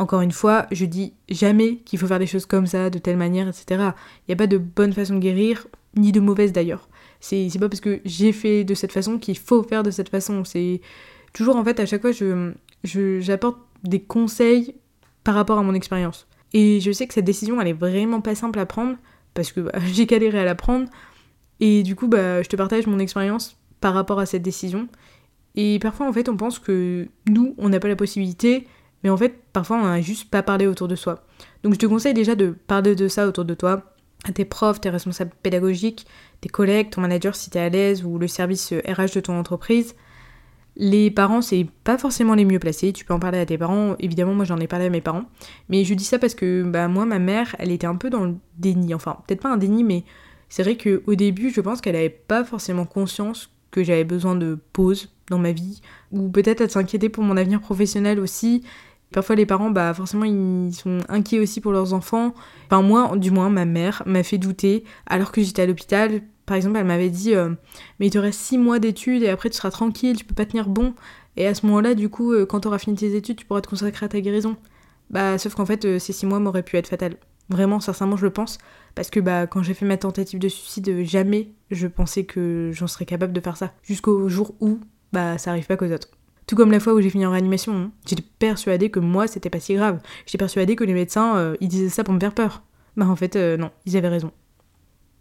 Encore 0.00 0.22
une 0.22 0.32
fois, 0.32 0.66
je 0.72 0.84
dis 0.84 1.14
jamais 1.28 1.76
qu'il 1.84 2.00
faut 2.00 2.08
faire 2.08 2.18
des 2.18 2.26
choses 2.26 2.46
comme 2.46 2.66
ça, 2.66 2.90
de 2.90 2.98
telle 2.98 3.16
manière, 3.16 3.46
etc. 3.46 3.64
Il 3.70 4.30
n'y 4.30 4.32
a 4.32 4.36
pas 4.36 4.48
de 4.48 4.58
bonne 4.58 4.92
façon 4.92 5.14
de 5.14 5.20
guérir, 5.20 5.68
ni 5.94 6.10
de 6.10 6.18
mauvaise 6.20 6.52
d'ailleurs. 6.52 6.88
C'est 7.20 7.50
pas 7.58 7.68
parce 7.68 7.80
que 7.80 8.00
j'ai 8.04 8.32
fait 8.32 8.64
de 8.64 8.74
cette 8.74 8.92
façon 8.92 9.18
qu'il 9.18 9.38
faut 9.38 9.62
faire 9.62 9.82
de 9.82 9.90
cette 9.90 10.08
façon. 10.08 10.44
C'est 10.44 10.80
toujours 11.32 11.56
en 11.56 11.64
fait 11.64 11.80
à 11.80 11.86
chaque 11.86 12.02
fois 12.02 12.12
je 12.12 13.20
j'apporte 13.20 13.58
des 13.82 14.00
conseils 14.00 14.74
par 15.24 15.34
rapport 15.34 15.58
à 15.58 15.62
mon 15.62 15.74
expérience. 15.74 16.26
Et 16.52 16.80
je 16.80 16.92
sais 16.92 17.06
que 17.06 17.14
cette 17.14 17.24
décision 17.24 17.60
elle 17.60 17.68
est 17.68 17.72
vraiment 17.72 18.20
pas 18.20 18.34
simple 18.34 18.58
à 18.58 18.66
prendre 18.66 18.96
parce 19.34 19.52
que 19.52 19.60
bah, 19.60 19.72
j'ai 19.92 20.06
galéré 20.06 20.38
à 20.38 20.44
la 20.44 20.54
prendre 20.54 20.88
et 21.60 21.82
du 21.82 21.96
coup 21.96 22.08
bah 22.08 22.42
je 22.42 22.48
te 22.48 22.56
partage 22.56 22.86
mon 22.86 22.98
expérience 22.98 23.56
par 23.80 23.94
rapport 23.94 24.18
à 24.18 24.26
cette 24.26 24.42
décision. 24.42 24.88
Et 25.54 25.78
parfois 25.78 26.08
en 26.08 26.12
fait 26.12 26.28
on 26.28 26.36
pense 26.36 26.58
que 26.58 27.08
nous 27.28 27.54
on 27.58 27.68
n'a 27.68 27.80
pas 27.80 27.88
la 27.88 27.96
possibilité 27.96 28.66
mais 29.06 29.10
en 29.10 29.16
fait, 29.16 29.40
parfois, 29.52 29.76
on 29.76 29.84
n'a 29.84 30.00
juste 30.00 30.30
pas 30.30 30.42
parlé 30.42 30.66
autour 30.66 30.88
de 30.88 30.96
soi. 30.96 31.24
Donc 31.62 31.74
je 31.74 31.78
te 31.78 31.86
conseille 31.86 32.12
déjà 32.12 32.34
de 32.34 32.56
parler 32.66 32.96
de 32.96 33.06
ça 33.06 33.28
autour 33.28 33.44
de 33.44 33.54
toi, 33.54 33.94
à 34.24 34.32
tes 34.32 34.44
profs, 34.44 34.80
tes 34.80 34.90
responsables 34.90 35.30
pédagogiques, 35.44 36.08
tes 36.40 36.48
collègues, 36.48 36.90
ton 36.90 37.00
manager 37.00 37.34
si 37.34 37.50
tu 37.50 37.58
es 37.58 37.60
à 37.60 37.68
l'aise, 37.68 38.04
ou 38.04 38.18
le 38.18 38.28
service 38.28 38.72
RH 38.72 39.14
de 39.14 39.20
ton 39.20 39.38
entreprise. 39.38 39.94
Les 40.78 41.10
parents, 41.10 41.40
c'est 41.40 41.66
pas 41.84 41.96
forcément 41.96 42.34
les 42.34 42.44
mieux 42.44 42.58
placés. 42.58 42.92
Tu 42.92 43.04
peux 43.04 43.14
en 43.14 43.18
parler 43.18 43.38
à 43.38 43.46
tes 43.46 43.56
parents. 43.56 43.96
Évidemment, 43.98 44.34
moi 44.34 44.44
j'en 44.44 44.58
ai 44.58 44.66
parlé 44.66 44.86
à 44.86 44.90
mes 44.90 45.00
parents. 45.00 45.24
Mais 45.70 45.84
je 45.84 45.94
dis 45.94 46.04
ça 46.04 46.18
parce 46.18 46.34
que 46.34 46.62
bah, 46.62 46.86
moi, 46.86 47.06
ma 47.06 47.18
mère, 47.18 47.56
elle 47.58 47.70
était 47.70 47.86
un 47.86 47.96
peu 47.96 48.10
dans 48.10 48.24
le 48.24 48.34
déni. 48.58 48.92
Enfin, 48.92 49.18
peut-être 49.26 49.40
pas 49.40 49.50
un 49.50 49.56
déni, 49.56 49.84
mais 49.84 50.04
c'est 50.50 50.62
vrai 50.62 50.76
qu'au 50.76 51.14
début, 51.14 51.50
je 51.50 51.60
pense 51.62 51.80
qu'elle 51.80 51.96
avait 51.96 52.10
pas 52.10 52.44
forcément 52.44 52.84
conscience 52.84 53.50
que 53.70 53.82
j'avais 53.82 54.04
besoin 54.04 54.36
de 54.36 54.58
pause 54.74 55.10
dans 55.30 55.38
ma 55.38 55.52
vie. 55.52 55.80
Ou 56.12 56.28
peut-être 56.28 56.60
elle 56.60 56.70
s'inquiétait 56.70 57.08
pour 57.08 57.24
mon 57.24 57.38
avenir 57.38 57.60
professionnel 57.60 58.20
aussi. 58.20 58.62
Parfois 59.12 59.36
les 59.36 59.46
parents, 59.46 59.70
bah 59.70 59.94
forcément 59.94 60.24
ils 60.24 60.74
sont 60.74 60.98
inquiets 61.08 61.38
aussi 61.38 61.60
pour 61.60 61.72
leurs 61.72 61.94
enfants. 61.94 62.34
Enfin 62.66 62.82
moi, 62.82 63.16
du 63.16 63.30
moins 63.30 63.48
ma 63.50 63.64
mère 63.64 64.02
m'a 64.06 64.22
fait 64.22 64.38
douter 64.38 64.84
alors 65.06 65.32
que 65.32 65.42
j'étais 65.42 65.62
à 65.62 65.66
l'hôpital. 65.66 66.22
Par 66.44 66.56
exemple, 66.56 66.76
elle 66.76 66.86
m'avait 66.86 67.10
dit 67.10 67.34
euh, 67.34 67.50
mais 67.98 68.06
il 68.06 68.10
te 68.10 68.18
reste 68.18 68.40
6 68.40 68.58
mois 68.58 68.78
d'études 68.78 69.22
et 69.22 69.28
après 69.28 69.50
tu 69.50 69.56
seras 69.56 69.70
tranquille, 69.70 70.16
tu 70.16 70.24
peux 70.24 70.34
pas 70.34 70.46
tenir 70.46 70.68
bon. 70.68 70.94
Et 71.36 71.46
à 71.46 71.54
ce 71.54 71.66
moment-là, 71.66 71.94
du 71.94 72.08
coup, 72.08 72.32
euh, 72.32 72.46
quand 72.46 72.60
tu 72.60 72.68
auras 72.68 72.78
fini 72.78 72.96
tes 72.96 73.14
études, 73.14 73.36
tu 73.36 73.44
pourras 73.46 73.60
te 73.60 73.68
consacrer 73.68 74.06
à 74.06 74.08
ta 74.08 74.20
guérison. 74.20 74.56
Bah 75.10 75.38
sauf 75.38 75.54
qu'en 75.54 75.66
fait, 75.66 75.84
euh, 75.84 75.98
ces 75.98 76.12
6 76.12 76.26
mois 76.26 76.40
m'auraient 76.40 76.62
pu 76.62 76.76
être 76.76 76.88
fatals. 76.88 77.16
Vraiment, 77.48 77.78
sincèrement, 77.78 78.16
je 78.16 78.24
le 78.24 78.32
pense. 78.32 78.58
Parce 78.96 79.10
que 79.10 79.20
bah 79.20 79.46
quand 79.46 79.62
j'ai 79.62 79.74
fait 79.74 79.86
ma 79.86 79.96
tentative 79.96 80.40
de 80.40 80.48
suicide, 80.48 81.04
jamais 81.04 81.52
je 81.70 81.86
pensais 81.86 82.24
que 82.24 82.70
j'en 82.72 82.86
serais 82.86 83.06
capable 83.06 83.32
de 83.32 83.40
faire 83.40 83.56
ça. 83.56 83.72
Jusqu'au 83.82 84.28
jour 84.28 84.54
où 84.60 84.80
bah 85.12 85.38
ça 85.38 85.50
arrive 85.50 85.66
pas 85.66 85.76
qu'aux 85.76 85.92
autres. 85.92 86.08
Tout 86.46 86.54
comme 86.54 86.70
la 86.70 86.78
fois 86.78 86.94
où 86.94 87.00
j'ai 87.00 87.10
fini 87.10 87.26
en 87.26 87.32
réanimation, 87.32 87.74
hein. 87.74 87.90
j'étais 88.06 88.22
persuadée 88.38 88.90
que 88.90 89.00
moi 89.00 89.26
c'était 89.26 89.50
pas 89.50 89.58
si 89.58 89.74
grave. 89.74 90.00
J'étais 90.26 90.38
persuadée 90.38 90.76
que 90.76 90.84
les 90.84 90.94
médecins 90.94 91.36
euh, 91.36 91.56
ils 91.60 91.68
disaient 91.68 91.88
ça 91.88 92.04
pour 92.04 92.14
me 92.14 92.20
faire 92.20 92.34
peur. 92.34 92.62
Bah 92.96 93.06
en 93.06 93.16
fait 93.16 93.36
euh, 93.36 93.56
non, 93.56 93.70
ils 93.84 93.96
avaient 93.96 94.08
raison. 94.08 94.30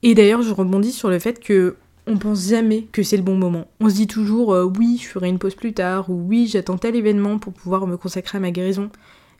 Et 0.03 0.13
d'ailleurs 0.13 0.43
je 0.43 0.53
rebondis 0.53 0.91
sur 0.91 1.09
le 1.09 1.17
fait 1.17 1.39
que 1.39 1.77
on 2.07 2.17
pense 2.17 2.49
jamais 2.49 2.83
que 2.91 3.01
c'est 3.01 3.17
le 3.17 3.23
bon 3.23 3.37
moment. 3.37 3.65
On 3.79 3.89
se 3.89 3.95
dit 3.95 4.07
toujours 4.07 4.53
euh, 4.53 4.65
oui 4.65 4.99
je 5.01 5.07
ferai 5.07 5.27
une 5.27 5.39
pause 5.39 5.55
plus 5.55 5.73
tard 5.73 6.11
ou 6.11 6.13
oui 6.27 6.47
j'attends 6.47 6.77
tel 6.77 6.95
événement 6.95 7.39
pour 7.39 7.53
pouvoir 7.53 7.87
me 7.87 7.97
consacrer 7.97 8.37
à 8.37 8.41
ma 8.41 8.51
guérison. 8.51 8.91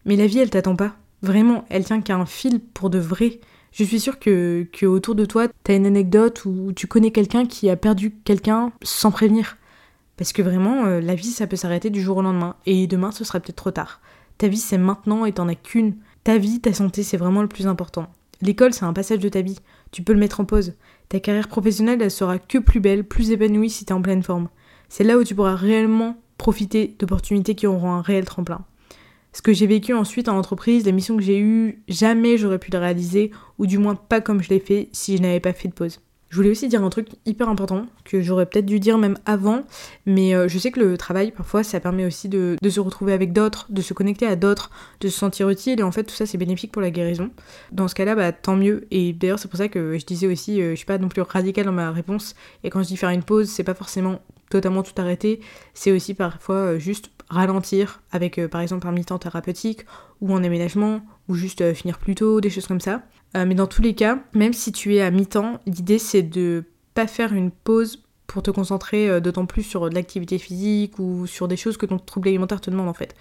Mais 0.05 0.15
la 0.15 0.25
vie 0.25 0.39
elle 0.39 0.49
t'attend 0.49 0.75
pas. 0.75 0.95
Vraiment, 1.21 1.65
elle 1.69 1.85
tient 1.85 2.01
qu'à 2.01 2.15
un 2.15 2.25
fil 2.25 2.59
pour 2.59 2.89
de 2.89 2.99
vrai. 2.99 3.39
Je 3.71 3.83
suis 3.83 3.99
sûre 3.99 4.19
que, 4.19 4.67
que 4.71 4.85
autour 4.85 5.15
de 5.15 5.25
toi, 5.25 5.47
t'as 5.63 5.75
une 5.75 5.85
anecdote 5.85 6.45
ou 6.45 6.71
tu 6.73 6.87
connais 6.87 7.11
quelqu'un 7.11 7.45
qui 7.45 7.69
a 7.69 7.75
perdu 7.75 8.11
quelqu'un 8.23 8.71
sans 8.83 9.11
prévenir. 9.11 9.57
Parce 10.17 10.33
que 10.33 10.41
vraiment, 10.41 10.85
euh, 10.85 11.01
la 11.01 11.15
vie, 11.15 11.31
ça 11.31 11.47
peut 11.47 11.55
s'arrêter 11.55 11.89
du 11.89 12.01
jour 12.01 12.17
au 12.17 12.21
lendemain. 12.21 12.55
Et 12.65 12.87
demain, 12.87 13.11
ce 13.11 13.23
sera 13.23 13.39
peut-être 13.39 13.55
trop 13.55 13.71
tard. 13.71 14.01
Ta 14.37 14.47
vie, 14.47 14.57
c'est 14.57 14.77
maintenant 14.77 15.25
et 15.25 15.33
t'en 15.33 15.47
as 15.47 15.55
qu'une. 15.55 15.95
Ta 16.23 16.37
vie, 16.37 16.61
ta 16.61 16.73
santé, 16.73 17.03
c'est 17.03 17.17
vraiment 17.17 17.41
le 17.41 17.47
plus 17.47 17.67
important. 17.67 18.07
L'école, 18.41 18.73
c'est 18.73 18.85
un 18.85 18.93
passage 18.93 19.19
de 19.19 19.29
ta 19.29 19.41
vie. 19.41 19.59
Tu 19.91 20.01
peux 20.01 20.13
le 20.13 20.19
mettre 20.19 20.39
en 20.39 20.45
pause. 20.45 20.73
Ta 21.09 21.19
carrière 21.19 21.47
professionnelle, 21.47 22.01
elle 22.01 22.11
sera 22.11 22.39
que 22.39 22.57
plus 22.57 22.79
belle, 22.79 23.03
plus 23.03 23.31
épanouie 23.31 23.69
si 23.69 23.85
t'es 23.85 23.93
en 23.93 24.01
pleine 24.01 24.23
forme. 24.23 24.49
C'est 24.89 25.03
là 25.03 25.17
où 25.17 25.23
tu 25.23 25.35
pourras 25.35 25.55
réellement 25.55 26.17
profiter 26.37 26.95
d'opportunités 26.99 27.55
qui 27.55 27.67
auront 27.67 27.91
un 27.91 28.01
réel 28.01 28.25
tremplin. 28.25 28.65
Ce 29.33 29.41
que 29.41 29.53
j'ai 29.53 29.67
vécu 29.67 29.93
ensuite 29.93 30.29
en 30.29 30.37
entreprise, 30.37 30.85
les 30.85 30.91
missions 30.91 31.17
que 31.17 31.23
j'ai 31.23 31.39
eues, 31.39 31.83
jamais 31.87 32.37
j'aurais 32.37 32.59
pu 32.59 32.71
le 32.71 32.79
réaliser, 32.79 33.31
ou 33.57 33.67
du 33.67 33.77
moins 33.77 33.95
pas 33.95 34.21
comme 34.21 34.41
je 34.41 34.49
l'ai 34.49 34.59
fait 34.59 34.89
si 34.93 35.17
je 35.17 35.21
n'avais 35.21 35.41
pas 35.41 35.53
fait 35.53 35.67
de 35.67 35.73
pause. 35.73 35.99
Je 36.29 36.37
voulais 36.37 36.49
aussi 36.49 36.67
dire 36.67 36.83
un 36.83 36.89
truc 36.89 37.09
hyper 37.25 37.47
important 37.47 37.85
que 38.03 38.21
j'aurais 38.21 38.45
peut-être 38.45 38.65
dû 38.65 38.79
dire 38.79 38.97
même 38.97 39.17
avant, 39.25 39.63
mais 40.05 40.35
euh, 40.35 40.47
je 40.47 40.57
sais 40.57 40.71
que 40.71 40.79
le 40.79 40.97
travail, 40.97 41.31
parfois, 41.31 41.63
ça 41.63 41.79
permet 41.79 42.05
aussi 42.05 42.29
de, 42.29 42.57
se 42.67 42.79
retrouver 42.79 43.13
avec 43.13 43.31
d'autres, 43.31 43.67
de 43.69 43.81
se 43.81 43.93
connecter 43.93 44.25
à 44.27 44.35
d'autres, 44.35 44.69
de 44.99 45.07
se 45.07 45.17
sentir 45.17 45.49
utile, 45.49 45.79
et 45.79 45.83
en 45.83 45.91
fait, 45.91 46.03
tout 46.03 46.15
ça, 46.15 46.25
c'est 46.25 46.37
bénéfique 46.37 46.71
pour 46.71 46.81
la 46.81 46.91
guérison. 46.91 47.29
Dans 47.71 47.87
ce 47.87 47.95
cas-là, 47.95 48.15
bah, 48.15 48.31
tant 48.31 48.55
mieux. 48.55 48.87
Et 48.91 49.13
d'ailleurs, 49.13 49.39
c'est 49.39 49.47
pour 49.47 49.57
ça 49.57 49.69
que 49.69 49.97
je 49.97 50.05
disais 50.05 50.27
aussi, 50.27 50.61
euh, 50.61 50.71
je 50.71 50.75
suis 50.75 50.85
pas 50.85 50.97
non 50.97 51.07
plus 51.07 51.21
radicale 51.21 51.65
dans 51.65 51.71
ma 51.71 51.91
réponse, 51.91 52.35
et 52.63 52.69
quand 52.69 52.81
je 52.81 52.87
dis 52.87 52.97
faire 52.97 53.11
une 53.11 53.23
pause, 53.23 53.47
c'est 53.47 53.63
pas 53.63 53.75
forcément 53.75 54.19
totalement 54.49 54.83
tout 54.83 54.93
arrêter, 54.97 55.39
c'est 55.73 55.91
aussi 55.91 56.13
parfois 56.13 56.55
euh, 56.55 56.79
juste 56.79 57.09
ralentir 57.29 58.01
avec 58.11 58.45
par 58.47 58.61
exemple 58.61 58.87
un 58.87 58.91
mi-temps 58.91 59.19
thérapeutique 59.19 59.85
ou 60.21 60.33
un 60.33 60.43
aménagement 60.43 61.01
ou 61.27 61.35
juste 61.35 61.73
finir 61.73 61.97
plus 61.97 62.15
tôt, 62.15 62.41
des 62.41 62.49
choses 62.49 62.67
comme 62.67 62.81
ça. 62.81 63.01
Euh, 63.35 63.45
mais 63.45 63.55
dans 63.55 63.67
tous 63.67 63.81
les 63.81 63.95
cas, 63.95 64.19
même 64.33 64.53
si 64.53 64.71
tu 64.71 64.95
es 64.95 65.01
à 65.01 65.11
mi-temps, 65.11 65.59
l'idée 65.65 65.99
c'est 65.99 66.23
de 66.23 66.63
pas 66.93 67.07
faire 67.07 67.33
une 67.33 67.51
pause 67.51 68.04
pour 68.27 68.43
te 68.43 68.51
concentrer 68.51 69.09
euh, 69.09 69.19
d'autant 69.19 69.45
plus 69.45 69.63
sur 69.63 69.89
de 69.89 69.95
l'activité 69.95 70.37
physique 70.37 70.99
ou 70.99 71.27
sur 71.27 71.47
des 71.47 71.57
choses 71.57 71.77
que 71.77 71.85
ton 71.85 71.99
trouble 71.99 72.29
alimentaire 72.29 72.61
te 72.61 72.69
demande 72.69 72.89
en 72.89 72.93
fait. 72.93 73.15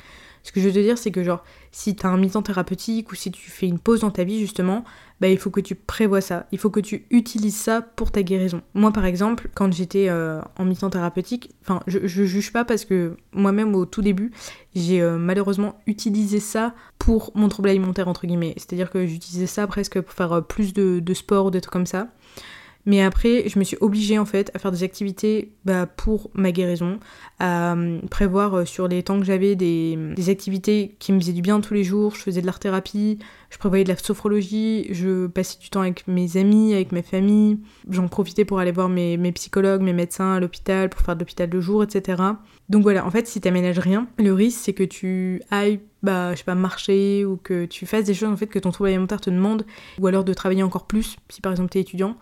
Ce 0.45 0.53
que 0.53 0.61
je 0.61 0.67
veux 0.67 0.75
te 0.75 0.79
dire, 0.79 0.99
c'est 0.99 1.11
que 1.11 1.25
genre, 1.25 1.43
si 1.73 1.97
tu 1.97 2.07
as 2.07 2.11
un 2.11 2.19
mi-temps 2.19 2.43
thérapeutique 2.43 3.11
ou 3.11 3.15
si 3.15 3.33
tu 3.33 3.51
fais 3.51 3.67
une 3.67 3.79
pause 3.79 4.01
dans 4.01 4.11
ta 4.11 4.25
vie, 4.25 4.39
justement, 4.39 4.85
bah, 5.19 5.29
il 5.29 5.39
faut 5.39 5.49
que 5.49 5.61
tu 5.61 5.75
prévois 5.75 6.21
ça. 6.21 6.47
Il 6.53 6.59
faut 6.59 6.69
que 6.69 6.81
tu 6.81 7.07
utilises 7.11 7.57
ça 7.57 7.81
pour 7.81 8.13
ta 8.13 8.23
guérison. 8.23 8.61
Moi, 8.75 8.93
par 8.93 9.07
exemple, 9.07 9.49
quand 9.55 9.73
j'étais 9.73 10.11
euh, 10.11 10.43
en 10.59 10.67
mi-temps 10.67 10.91
thérapeutique, 10.91 11.51
enfin, 11.63 11.81
je, 11.87 12.07
je 12.07 12.25
juge 12.25 12.53
pas 12.53 12.67
parce 12.67 12.85
que 12.85 13.17
moi-même, 13.33 13.75
au 13.75 13.87
tout 13.87 14.03
début, 14.03 14.33
j'ai 14.75 15.01
euh, 15.01 15.17
malheureusement 15.17 15.81
utilisé 15.87 16.41
ça 16.41 16.75
pour 16.99 17.33
mon 17.35 17.49
trouble 17.49 17.71
alimentaire, 17.71 18.07
entre 18.07 18.27
guillemets. 18.27 18.53
C'est-à-dire 18.59 18.91
que 18.91 19.07
j'utilisais 19.07 19.47
ça 19.47 19.67
presque 19.67 19.99
pour 20.03 20.13
faire 20.13 20.45
plus 20.45 20.75
de, 20.75 21.01
de 21.01 21.15
sport 21.15 21.47
ou 21.47 21.51
des 21.51 21.63
trucs 21.63 21.73
comme 21.73 21.87
ça. 21.87 22.09
Mais 22.87 23.03
après, 23.03 23.49
je 23.49 23.59
me 23.59 23.65
suis 23.65 23.77
obligée 23.81 24.19
en 24.19 24.27
fait 24.27 24.51
à 24.55 24.59
faire 24.59 24.71
des 24.71 24.83
activités 24.83 25.53
bah, 25.65 25.87
pour 25.87 26.31
ma 26.35 26.53
guérison, 26.53 26.99
à 27.39 27.75
euh, 27.75 28.01
prévoir 28.11 28.55
euh, 28.55 28.65
sur 28.65 28.89
les 28.89 29.03
temps 29.03 29.19
que 29.19 29.25
j'avais 29.25 29.57
des, 29.57 29.99
activités 30.29 30.97
qui 30.99 31.13
me 31.13 31.21
faisaient 31.21 31.33
du 31.33 31.43
bien 31.43 31.61
tous 31.61 31.75
les 31.75 31.85
jours. 31.85 32.15
Je 32.15 32.21
faisais 32.21 32.41
de 32.41 32.47
l'art 32.47 32.59
thérapie, 32.59 33.19
je 33.51 33.59
prévoyais 33.59 33.85
de 33.85 33.89
la 33.89 33.97
sophrologie, 33.97 34.89
je 34.91 35.27
passais 35.27 35.59
du 35.59 35.71
temps 35.71 35.81
avec 35.81 36.07
mes 36.09 36.37
amis, 36.37 36.75
avec 36.75 36.93
ma 36.93 37.03
famille. 37.03 37.59
J'en 37.89 38.09
profitais 38.09 38.45
pour 38.45 38.59
aller 38.59 38.73
voir 38.73 38.89
mes, 38.89 39.33
psychologues, 39.33 39.81
mes 39.81 39.93
médecins 39.93 40.35
à 40.35 40.41
l'hôpital, 40.41 40.91
pour 40.91 41.01
faire 41.01 41.15
de 41.15 41.21
l'hôpital 41.21 41.49
de 41.49 41.61
jour, 41.61 41.83
etc. 41.83 42.23
Donc 42.69 42.83
voilà, 42.83 43.07
en 43.07 43.11
fait, 43.11 43.27
si 43.27 43.41
t'aménages 43.41 43.79
rien, 43.79 44.07
le 44.19 44.33
risque 44.33 44.59
c'est 44.63 44.73
que 44.73 44.85
tu 44.85 45.43
ailles 45.51 45.81
bah, 46.03 46.33
je 46.33 46.39
sais 46.39 46.45
pas, 46.45 46.55
marcher 46.55 47.25
ou 47.25 47.39
que 47.39 47.65
tu 47.65 47.87
fasses 47.87 48.05
des 48.05 48.13
choses 48.13 48.29
en 48.29 48.37
fait 48.37 48.47
que 48.47 48.59
ton 48.59 48.71
trouble 48.71 48.91
alimentaire 48.91 49.23
te 49.23 49.31
demande, 49.31 49.65
ou 49.99 50.07
alors 50.07 50.23
de 50.23 50.35
travailler 50.35 50.63
encore 50.63 50.87
plus 50.87 51.17
si 51.31 51.41
par 51.41 51.51
exemple 51.53 51.71
t'es 51.71 51.81
étudiant. 51.81 52.17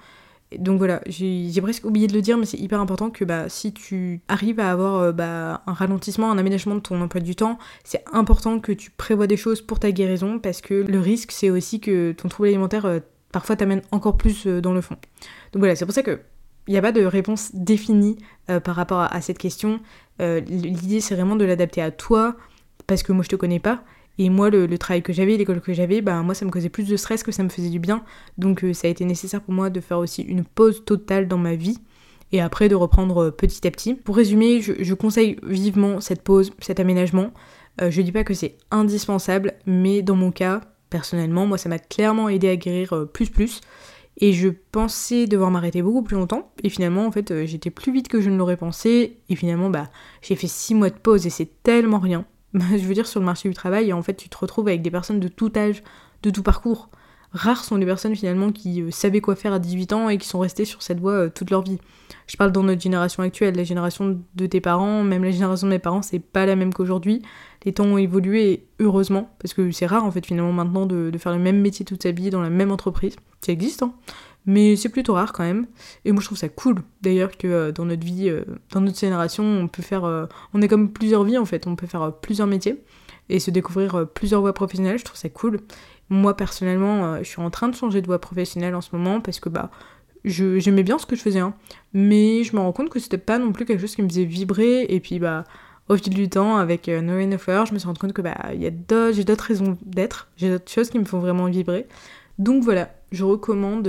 Donc 0.58 0.78
voilà, 0.78 1.00
j'ai 1.06 1.60
presque 1.60 1.84
oublié 1.84 2.06
de 2.06 2.12
le 2.12 2.20
dire, 2.20 2.38
mais 2.38 2.46
c'est 2.46 2.58
hyper 2.58 2.80
important 2.80 3.10
que 3.10 3.24
bah, 3.24 3.48
si 3.48 3.72
tu 3.72 4.20
arrives 4.28 4.60
à 4.60 4.70
avoir 4.70 4.96
euh, 4.96 5.12
bah, 5.12 5.62
un 5.66 5.72
ralentissement, 5.72 6.30
un 6.30 6.38
aménagement 6.38 6.74
de 6.74 6.80
ton 6.80 7.00
emploi 7.00 7.20
du 7.20 7.34
temps, 7.34 7.58
c'est 7.84 8.04
important 8.12 8.60
que 8.60 8.72
tu 8.72 8.90
prévois 8.90 9.26
des 9.26 9.36
choses 9.36 9.60
pour 9.60 9.78
ta 9.78 9.90
guérison 9.92 10.38
parce 10.38 10.60
que 10.60 10.74
le 10.74 11.00
risque 11.00 11.32
c'est 11.32 11.50
aussi 11.50 11.80
que 11.80 12.12
ton 12.12 12.28
trouble 12.28 12.48
alimentaire 12.48 12.86
euh, 12.86 13.00
parfois 13.30 13.56
t'amène 13.56 13.82
encore 13.90 14.16
plus 14.16 14.46
euh, 14.46 14.60
dans 14.60 14.72
le 14.72 14.80
fond. 14.80 14.96
Donc 15.52 15.60
voilà, 15.60 15.76
c'est 15.76 15.84
pour 15.84 15.94
ça 15.94 16.02
que 16.02 16.20
il 16.68 16.72
n'y 16.72 16.78
a 16.78 16.82
pas 16.82 16.92
de 16.92 17.04
réponse 17.04 17.50
définie 17.54 18.18
par 18.46 18.76
rapport 18.76 19.00
à, 19.00 19.12
à 19.12 19.20
cette 19.20 19.38
question. 19.38 19.80
L'idée 20.20 21.00
c'est 21.00 21.16
vraiment 21.16 21.34
de 21.34 21.44
l'adapter 21.44 21.82
à 21.82 21.90
toi 21.90 22.36
parce 22.86 23.02
que 23.02 23.10
moi 23.10 23.24
je 23.24 23.28
te 23.28 23.34
connais 23.34 23.58
pas 23.58 23.82
et 24.18 24.28
moi, 24.28 24.50
le, 24.50 24.78
travail 24.78 25.02
que 25.02 25.12
j'avais, 25.12 25.36
l'école 25.36 25.60
que 25.60 25.72
j'avais, 25.72 26.02
bah, 26.02 26.20
moi, 26.22 26.34
ça 26.34 26.44
me 26.44 26.50
causait 26.50 26.68
plus 26.68 26.86
de 26.86 26.96
stress 26.96 27.22
que 27.22 27.32
ça 27.32 27.42
me 27.42 27.48
faisait 27.48 27.70
du 27.70 27.78
bien. 27.78 28.04
Donc, 28.36 28.62
euh, 28.62 28.74
ça 28.74 28.86
a 28.86 28.90
été 28.90 29.04
nécessaire 29.04 29.40
pour 29.40 29.54
moi 29.54 29.70
de 29.70 29.80
faire 29.80 29.98
aussi 29.98 30.22
une 30.22 30.44
pause 30.44 30.84
totale 30.84 31.28
dans 31.28 31.38
ma 31.38 31.54
vie 31.54 31.78
et 32.30 32.40
après 32.40 32.68
de 32.68 32.74
reprendre 32.74 33.24
euh, 33.24 33.30
petit 33.30 33.66
à 33.66 33.70
petit. 33.70 33.94
Pour 33.94 34.16
résumer, 34.16 34.60
je, 34.60 34.94
conseille 34.94 35.36
vivement 35.42 36.00
cette 36.00 36.22
pause, 36.22 36.52
cet 36.60 36.78
aménagement. 36.78 37.32
Euh, 37.80 37.90
je 37.90 38.02
dis 38.02 38.12
pas 38.12 38.24
que 38.24 38.34
c'est 38.34 38.58
indispensable, 38.70 39.54
mais 39.64 40.02
dans 40.02 40.16
mon 40.16 40.30
cas, 40.30 40.60
personnellement, 40.90 41.46
moi, 41.46 41.56
ça 41.56 41.70
m'a 41.70 41.78
clairement 41.78 42.28
aidé 42.28 42.50
à 42.50 42.56
guérir 42.56 43.06
plus 43.12 43.30
plus. 43.30 43.60
Et 44.18 44.34
je 44.34 44.50
pensais 44.72 45.26
devoir 45.26 45.50
m'arrêter 45.50 45.80
beaucoup 45.80 46.02
plus 46.02 46.16
longtemps. 46.16 46.52
Et 46.62 46.68
finalement, 46.68 47.06
en 47.06 47.12
fait, 47.12 47.46
j'étais 47.46 47.70
plus 47.70 47.92
vite 47.92 48.08
que 48.08 48.20
je 48.20 48.28
ne 48.28 48.36
l'aurais 48.36 48.58
pensé. 48.58 49.20
Et 49.30 49.36
finalement, 49.36 49.70
bah, 49.70 49.88
j'ai 50.20 50.36
fait 50.36 50.48
6 50.48 50.74
mois 50.74 50.90
de 50.90 50.98
pause 50.98 51.26
et 51.26 51.30
c'est 51.30 51.62
tellement 51.62 51.98
rien. 51.98 52.26
je 52.54 52.86
veux 52.86 52.94
dire, 52.94 53.06
sur 53.06 53.20
le 53.20 53.26
marché 53.26 53.48
du 53.48 53.54
travail, 53.54 53.92
en 53.92 54.02
fait, 54.02 54.14
tu 54.14 54.28
te 54.28 54.36
retrouves 54.36 54.68
avec 54.68 54.82
des 54.82 54.90
personnes 54.90 55.20
de 55.20 55.28
tout 55.28 55.52
âge, 55.56 55.82
de 56.22 56.30
tout 56.30 56.42
parcours. 56.42 56.90
rares 57.32 57.64
sont 57.64 57.76
les 57.76 57.86
personnes 57.86 58.14
finalement 58.14 58.52
qui 58.52 58.84
savaient 58.92 59.20
quoi 59.20 59.36
faire 59.36 59.52
à 59.52 59.58
18 59.58 59.92
ans 59.92 60.08
et 60.08 60.18
qui 60.18 60.28
sont 60.28 60.38
restées 60.38 60.64
sur 60.64 60.82
cette 60.82 61.00
voie 61.00 61.30
toute 61.30 61.50
leur 61.50 61.62
vie. 61.62 61.78
Je 62.26 62.36
parle 62.36 62.52
dans 62.52 62.62
notre 62.62 62.80
génération 62.80 63.22
actuelle, 63.22 63.56
la 63.56 63.64
génération 63.64 64.20
de 64.34 64.46
tes 64.46 64.60
parents, 64.60 65.02
même 65.02 65.24
la 65.24 65.30
génération 65.30 65.66
de 65.66 65.72
mes 65.72 65.78
parents, 65.78 66.02
c'est 66.02 66.18
pas 66.18 66.46
la 66.46 66.56
même 66.56 66.72
qu'aujourd'hui. 66.72 67.22
Les 67.64 67.72
temps 67.72 67.84
ont 67.84 67.98
évolué, 67.98 68.66
heureusement, 68.80 69.30
parce 69.38 69.54
que 69.54 69.70
c'est 69.70 69.86
rare 69.86 70.04
en 70.04 70.10
fait 70.10 70.24
finalement 70.24 70.52
maintenant 70.52 70.86
de, 70.86 71.10
faire 71.18 71.32
le 71.32 71.38
même 71.38 71.60
métier 71.60 71.84
toute 71.84 72.02
sa 72.02 72.10
vie 72.10 72.30
dans 72.30 72.42
la 72.42 72.50
même 72.50 72.70
entreprise. 72.70 73.16
Ça 73.40 73.52
existe, 73.52 73.82
hein, 73.82 73.94
mais 74.46 74.76
c'est 74.76 74.88
plutôt 74.88 75.14
rare 75.14 75.32
quand 75.32 75.44
même. 75.44 75.66
Et 76.04 76.12
moi 76.12 76.20
je 76.20 76.26
trouve 76.26 76.38
ça 76.38 76.48
cool 76.48 76.76
d'ailleurs 77.00 77.36
que 77.36 77.46
euh, 77.46 77.72
dans 77.72 77.84
notre 77.84 78.04
vie, 78.04 78.28
euh, 78.28 78.44
dans 78.70 78.80
notre 78.80 78.98
génération, 78.98 79.44
on 79.44 79.68
peut 79.68 79.82
faire. 79.82 80.04
Euh, 80.04 80.26
on 80.54 80.62
est 80.62 80.68
comme 80.68 80.92
plusieurs 80.92 81.24
vies 81.24 81.38
en 81.38 81.44
fait, 81.44 81.66
on 81.66 81.76
peut 81.76 81.86
faire 81.86 82.12
plusieurs 82.20 82.46
métiers 82.46 82.82
et 83.28 83.38
se 83.38 83.50
découvrir 83.50 84.06
plusieurs 84.12 84.40
voies 84.40 84.52
professionnelles, 84.52 84.98
je 84.98 85.04
trouve 85.04 85.18
ça 85.18 85.28
cool. 85.28 85.60
Moi 86.10 86.36
personnellement, 86.36 87.18
je 87.18 87.28
suis 87.28 87.40
en 87.40 87.50
train 87.50 87.68
de 87.68 87.74
changer 87.74 88.02
de 88.02 88.06
voie 88.06 88.20
professionnelle 88.20 88.74
en 88.74 88.80
ce 88.80 88.94
moment 88.94 89.20
parce 89.20 89.40
que 89.40 89.48
bah 89.48 89.70
j'aimais 90.24 90.82
bien 90.82 90.98
ce 90.98 91.06
que 91.06 91.16
je 91.16 91.22
faisais, 91.22 91.38
hein, 91.38 91.54
mais 91.94 92.44
je 92.44 92.54
me 92.54 92.60
rends 92.60 92.72
compte 92.72 92.90
que 92.90 92.98
c'était 92.98 93.18
pas 93.18 93.38
non 93.38 93.52
plus 93.52 93.64
quelque 93.64 93.80
chose 93.80 93.94
qui 93.94 94.02
me 94.02 94.08
faisait 94.08 94.24
vibrer, 94.24 94.86
et 94.88 95.00
puis 95.00 95.18
bah, 95.18 95.44
au 95.88 95.96
fil 95.96 96.12
du 96.12 96.28
temps, 96.28 96.56
avec 96.56 96.88
No 96.88 97.14
Rain 97.14 97.38
Flower, 97.38 97.64
je 97.66 97.72
me 97.74 97.78
suis 97.78 97.86
rendu 97.86 97.98
compte 98.00 98.12
que 98.12 98.22
bah, 98.22 98.36
y 98.54 98.66
a 98.66 99.12
j'ai 99.12 99.24
d'autres 99.24 99.44
raisons 99.44 99.78
d'être, 99.84 100.28
j'ai 100.36 100.50
d'autres 100.50 100.70
choses 100.70 100.90
qui 100.90 100.98
me 100.98 101.04
font 101.04 101.18
vraiment 101.18 101.46
vibrer. 101.46 101.86
Donc 102.38 102.62
voilà, 102.62 102.90
je 103.10 103.24
recommande 103.24 103.88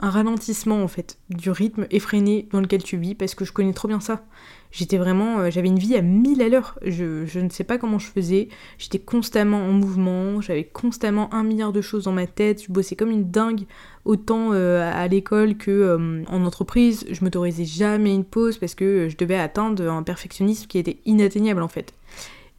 un 0.00 0.10
ralentissement 0.10 0.82
en 0.82 0.88
fait 0.88 1.18
du 1.28 1.50
rythme 1.50 1.86
effréné 1.90 2.48
dans 2.52 2.60
lequel 2.60 2.82
tu 2.82 2.96
vis 2.96 3.14
parce 3.14 3.34
que 3.34 3.44
je 3.44 3.52
connais 3.52 3.72
trop 3.72 3.88
bien 3.88 4.00
ça. 4.00 4.24
J'étais 4.72 4.98
vraiment, 4.98 5.40
euh, 5.40 5.50
j'avais 5.50 5.66
une 5.66 5.80
vie 5.80 5.96
à 5.96 6.02
mille 6.02 6.40
à 6.42 6.48
l'heure. 6.48 6.78
Je, 6.86 7.26
je, 7.26 7.40
ne 7.40 7.48
sais 7.48 7.64
pas 7.64 7.76
comment 7.76 7.98
je 7.98 8.06
faisais. 8.06 8.48
J'étais 8.78 9.00
constamment 9.00 9.58
en 9.58 9.72
mouvement, 9.72 10.40
j'avais 10.40 10.64
constamment 10.64 11.32
un 11.34 11.42
milliard 11.42 11.72
de 11.72 11.80
choses 11.80 12.04
dans 12.04 12.12
ma 12.12 12.26
tête. 12.26 12.62
Je 12.62 12.72
bossais 12.72 12.94
comme 12.94 13.10
une 13.10 13.30
dingue, 13.30 13.62
autant 14.04 14.52
euh, 14.52 14.90
à 14.94 15.08
l'école 15.08 15.56
que 15.56 15.70
euh, 15.70 16.22
en 16.28 16.44
entreprise. 16.44 17.04
Je 17.10 17.24
m'autorisais 17.24 17.64
jamais 17.64 18.14
une 18.14 18.24
pause 18.24 18.58
parce 18.58 18.76
que 18.76 19.08
je 19.08 19.16
devais 19.16 19.36
atteindre 19.36 19.90
un 19.90 20.04
perfectionnisme 20.04 20.66
qui 20.68 20.78
était 20.78 20.98
inatteignable 21.04 21.62
en 21.62 21.68
fait. 21.68 21.92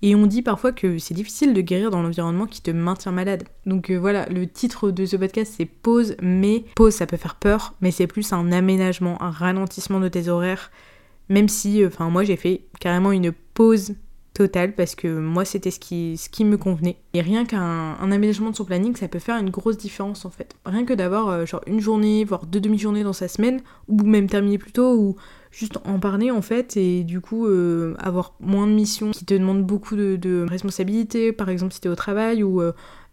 Et 0.01 0.15
on 0.15 0.25
dit 0.25 0.41
parfois 0.41 0.71
que 0.71 0.97
c'est 0.97 1.13
difficile 1.13 1.53
de 1.53 1.61
guérir 1.61 1.91
dans 1.91 2.01
l'environnement 2.01 2.47
qui 2.47 2.61
te 2.61 2.71
maintient 2.71 3.11
malade. 3.11 3.43
Donc 3.65 3.91
voilà, 3.91 4.25
le 4.29 4.47
titre 4.47 4.91
de 4.91 5.05
ce 5.05 5.15
podcast 5.15 5.53
c'est 5.55 5.65
pause, 5.65 6.15
mais 6.21 6.65
pause 6.75 6.93
ça 6.95 7.05
peut 7.05 7.17
faire 7.17 7.35
peur, 7.35 7.75
mais 7.81 7.91
c'est 7.91 8.07
plus 8.07 8.33
un 8.33 8.51
aménagement, 8.51 9.21
un 9.21 9.29
ralentissement 9.29 9.99
de 9.99 10.07
tes 10.07 10.27
horaires 10.27 10.71
même 11.31 11.47
si, 11.47 11.81
euh, 11.81 11.87
enfin, 11.87 12.09
moi 12.09 12.23
j'ai 12.25 12.35
fait 12.35 12.65
carrément 12.79 13.13
une 13.13 13.31
pause 13.31 13.95
totale 14.33 14.75
parce 14.75 14.95
que 14.95 15.07
moi 15.07 15.45
c'était 15.45 15.71
ce 15.71 15.79
qui, 15.79 16.17
ce 16.17 16.29
qui 16.29 16.43
me 16.43 16.57
convenait. 16.57 16.97
Et 17.13 17.21
rien 17.21 17.45
qu'un 17.45 18.11
aménagement 18.11 18.49
de 18.49 18.55
son 18.55 18.65
planning, 18.65 18.95
ça 18.95 19.07
peut 19.07 19.19
faire 19.19 19.37
une 19.37 19.49
grosse 19.49 19.77
différence 19.77 20.25
en 20.25 20.29
fait. 20.29 20.55
Rien 20.65 20.85
que 20.85 20.93
d'avoir 20.93 21.29
euh, 21.29 21.45
genre 21.45 21.61
une 21.67 21.79
journée, 21.79 22.25
voire 22.25 22.45
deux 22.45 22.59
demi-journées 22.59 23.03
dans 23.03 23.13
sa 23.13 23.29
semaine, 23.29 23.61
ou 23.87 24.03
même 24.03 24.27
terminer 24.27 24.57
plus 24.57 24.73
tôt, 24.73 24.93
ou 24.93 25.15
juste 25.51 25.77
en 25.85 25.99
parler 25.99 26.31
en 26.31 26.41
fait, 26.41 26.77
et 26.77 27.03
du 27.03 27.21
coup 27.21 27.45
euh, 27.45 27.95
avoir 27.99 28.33
moins 28.39 28.67
de 28.67 28.71
missions 28.71 29.11
qui 29.11 29.25
te 29.25 29.33
demandent 29.33 29.65
beaucoup 29.65 29.95
de, 29.95 30.45
responsabilités, 30.49 31.31
par 31.31 31.49
exemple 31.49 31.73
si 31.73 31.81
t'es 31.81 31.89
au 31.89 31.95
travail, 31.95 32.43
ou 32.43 32.61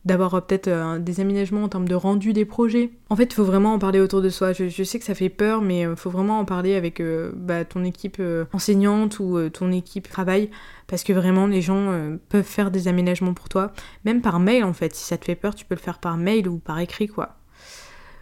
d'avoir 0.05 0.35
euh, 0.35 0.41
peut-être 0.41 0.69
euh, 0.69 0.99
des 0.99 1.21
aménagements 1.21 1.63
en 1.65 1.69
termes 1.69 1.89
de 1.89 1.95
rendu 1.95 2.33
des 2.33 2.45
projets. 2.45 2.91
En 3.11 3.17
fait, 3.17 3.25
il 3.25 3.35
faut 3.35 3.45
vraiment 3.45 3.75
en 3.75 3.79
parler 3.79 4.01
autour 4.01 4.23
de 4.23 4.29
soi. 4.29 4.53
Je, 4.53 4.83
sais 4.83 4.99
que 4.99 5.05
ça 5.05 5.15
fait 5.15 5.29
peur, 5.29 5.63
mais 5.63 5.81
il 5.81 5.87
euh, 5.87 5.97
faut 5.97 6.11
vraiment 6.11 6.39
en 6.39 6.45
parler 6.45 6.75
avec 6.75 7.03
bah, 7.35 7.65
ton 7.65 7.85
équipe 7.85 8.21
enseignante 8.53 9.21
ou 9.21 9.49
ton 9.51 9.71
équipe 9.71 10.09
travail, 10.09 10.51
parce 10.87 11.05
que 11.05 11.13
vraiment, 11.13 11.47
les 11.47 11.63
gens 11.63 11.93
peuvent 12.29 12.43
faire 12.43 12.71
des 12.71 12.89
aménagements 12.89 13.35
pour 13.35 13.49
toi, 13.49 13.73
même 14.05 14.23
par 14.23 14.41
mail 14.41 14.65
en 14.65 14.73
fait. 14.73 14.95
Si 14.95 15.05
ça 15.05 15.19
te 15.19 15.25
fait 15.25 15.37
peur, 15.37 15.55
tu 15.55 15.65
peux 15.65 15.75
le 15.75 15.81
faire 15.81 15.99
par 15.99 16.17
mail 16.17 16.49
ou 16.49 16.59
par 16.59 16.79
écrit, 16.81 17.09
quoi. 17.09 17.38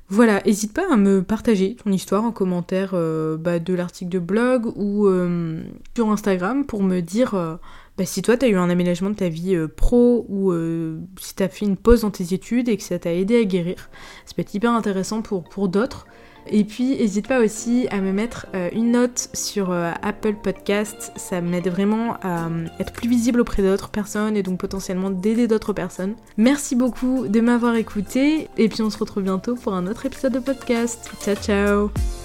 Voilà, 0.08 0.40
n'hésite 0.46 0.72
pas 0.72 0.92
à 0.92 0.96
me 0.96 1.22
partager 1.22 1.74
ton 1.74 1.90
histoire 1.90 2.24
en 2.24 2.30
commentaire 2.30 2.92
bah, 3.38 3.58
de 3.58 3.74
l'article 3.74 4.10
de 4.10 4.18
blog 4.20 4.66
ou 4.76 5.08
sur 5.96 6.10
Instagram 6.10 6.64
pour 6.64 6.84
me 6.84 7.00
dire 7.00 7.58
bah, 7.96 8.04
si 8.04 8.20
toi 8.20 8.36
t'as 8.36 8.48
eu 8.48 8.56
un 8.56 8.68
aménagement 8.68 9.08
de 9.08 9.14
ta 9.14 9.30
vie 9.30 9.54
euh, 9.54 9.68
pro 9.68 10.26
ou 10.28 10.52
euh, 10.52 10.98
si 11.18 11.34
t'as 11.34 11.48
fait 11.48 11.64
une 11.64 11.78
pause 11.78 12.02
dans 12.02 12.10
tes 12.10 12.34
études 12.34 12.68
et 12.68 12.76
que 12.76 12.82
ça 12.82 12.98
t'a 12.98 13.14
aidé 13.14 13.38
à 13.38 13.44
guérir. 13.44 13.88
Ça 14.26 14.34
peut 14.34 14.42
être 14.42 14.54
hyper 14.54 14.72
intéressant 14.72 15.22
pour 15.22 15.68
d'autres. 15.68 16.06
Et 16.48 16.64
puis, 16.64 16.96
n'hésite 16.96 17.28
pas 17.28 17.40
aussi 17.40 17.86
à 17.90 18.00
me 18.00 18.12
mettre 18.12 18.46
euh, 18.54 18.68
une 18.72 18.92
note 18.92 19.28
sur 19.32 19.72
Apple 19.72 20.34
Podcast. 20.34 21.12
Ça 21.16 21.40
m'aide 21.40 21.68
vraiment 21.68 22.14
à 22.22 22.48
être 22.78 22.92
plus 22.92 23.08
visible 23.08 23.40
auprès 23.40 23.62
d'autres 23.62 23.88
personnes 23.88 24.36
et 24.36 24.42
donc 24.42 24.58
potentiellement 24.58 25.10
d'aider 25.10 25.46
d'autres 25.46 25.72
personnes. 25.72 26.14
Merci 26.36 26.76
beaucoup 26.76 27.28
de 27.28 27.40
m'avoir 27.40 27.74
écouté 27.76 28.48
et 28.56 28.68
puis 28.68 28.82
on 28.82 28.90
se 28.90 28.98
retrouve 28.98 29.24
bientôt 29.24 29.54
pour 29.54 29.74
un 29.74 29.86
autre 29.86 30.06
épisode 30.06 30.32
de 30.32 30.38
podcast. 30.38 31.10
Ciao 31.22 31.34
ciao 31.36 32.15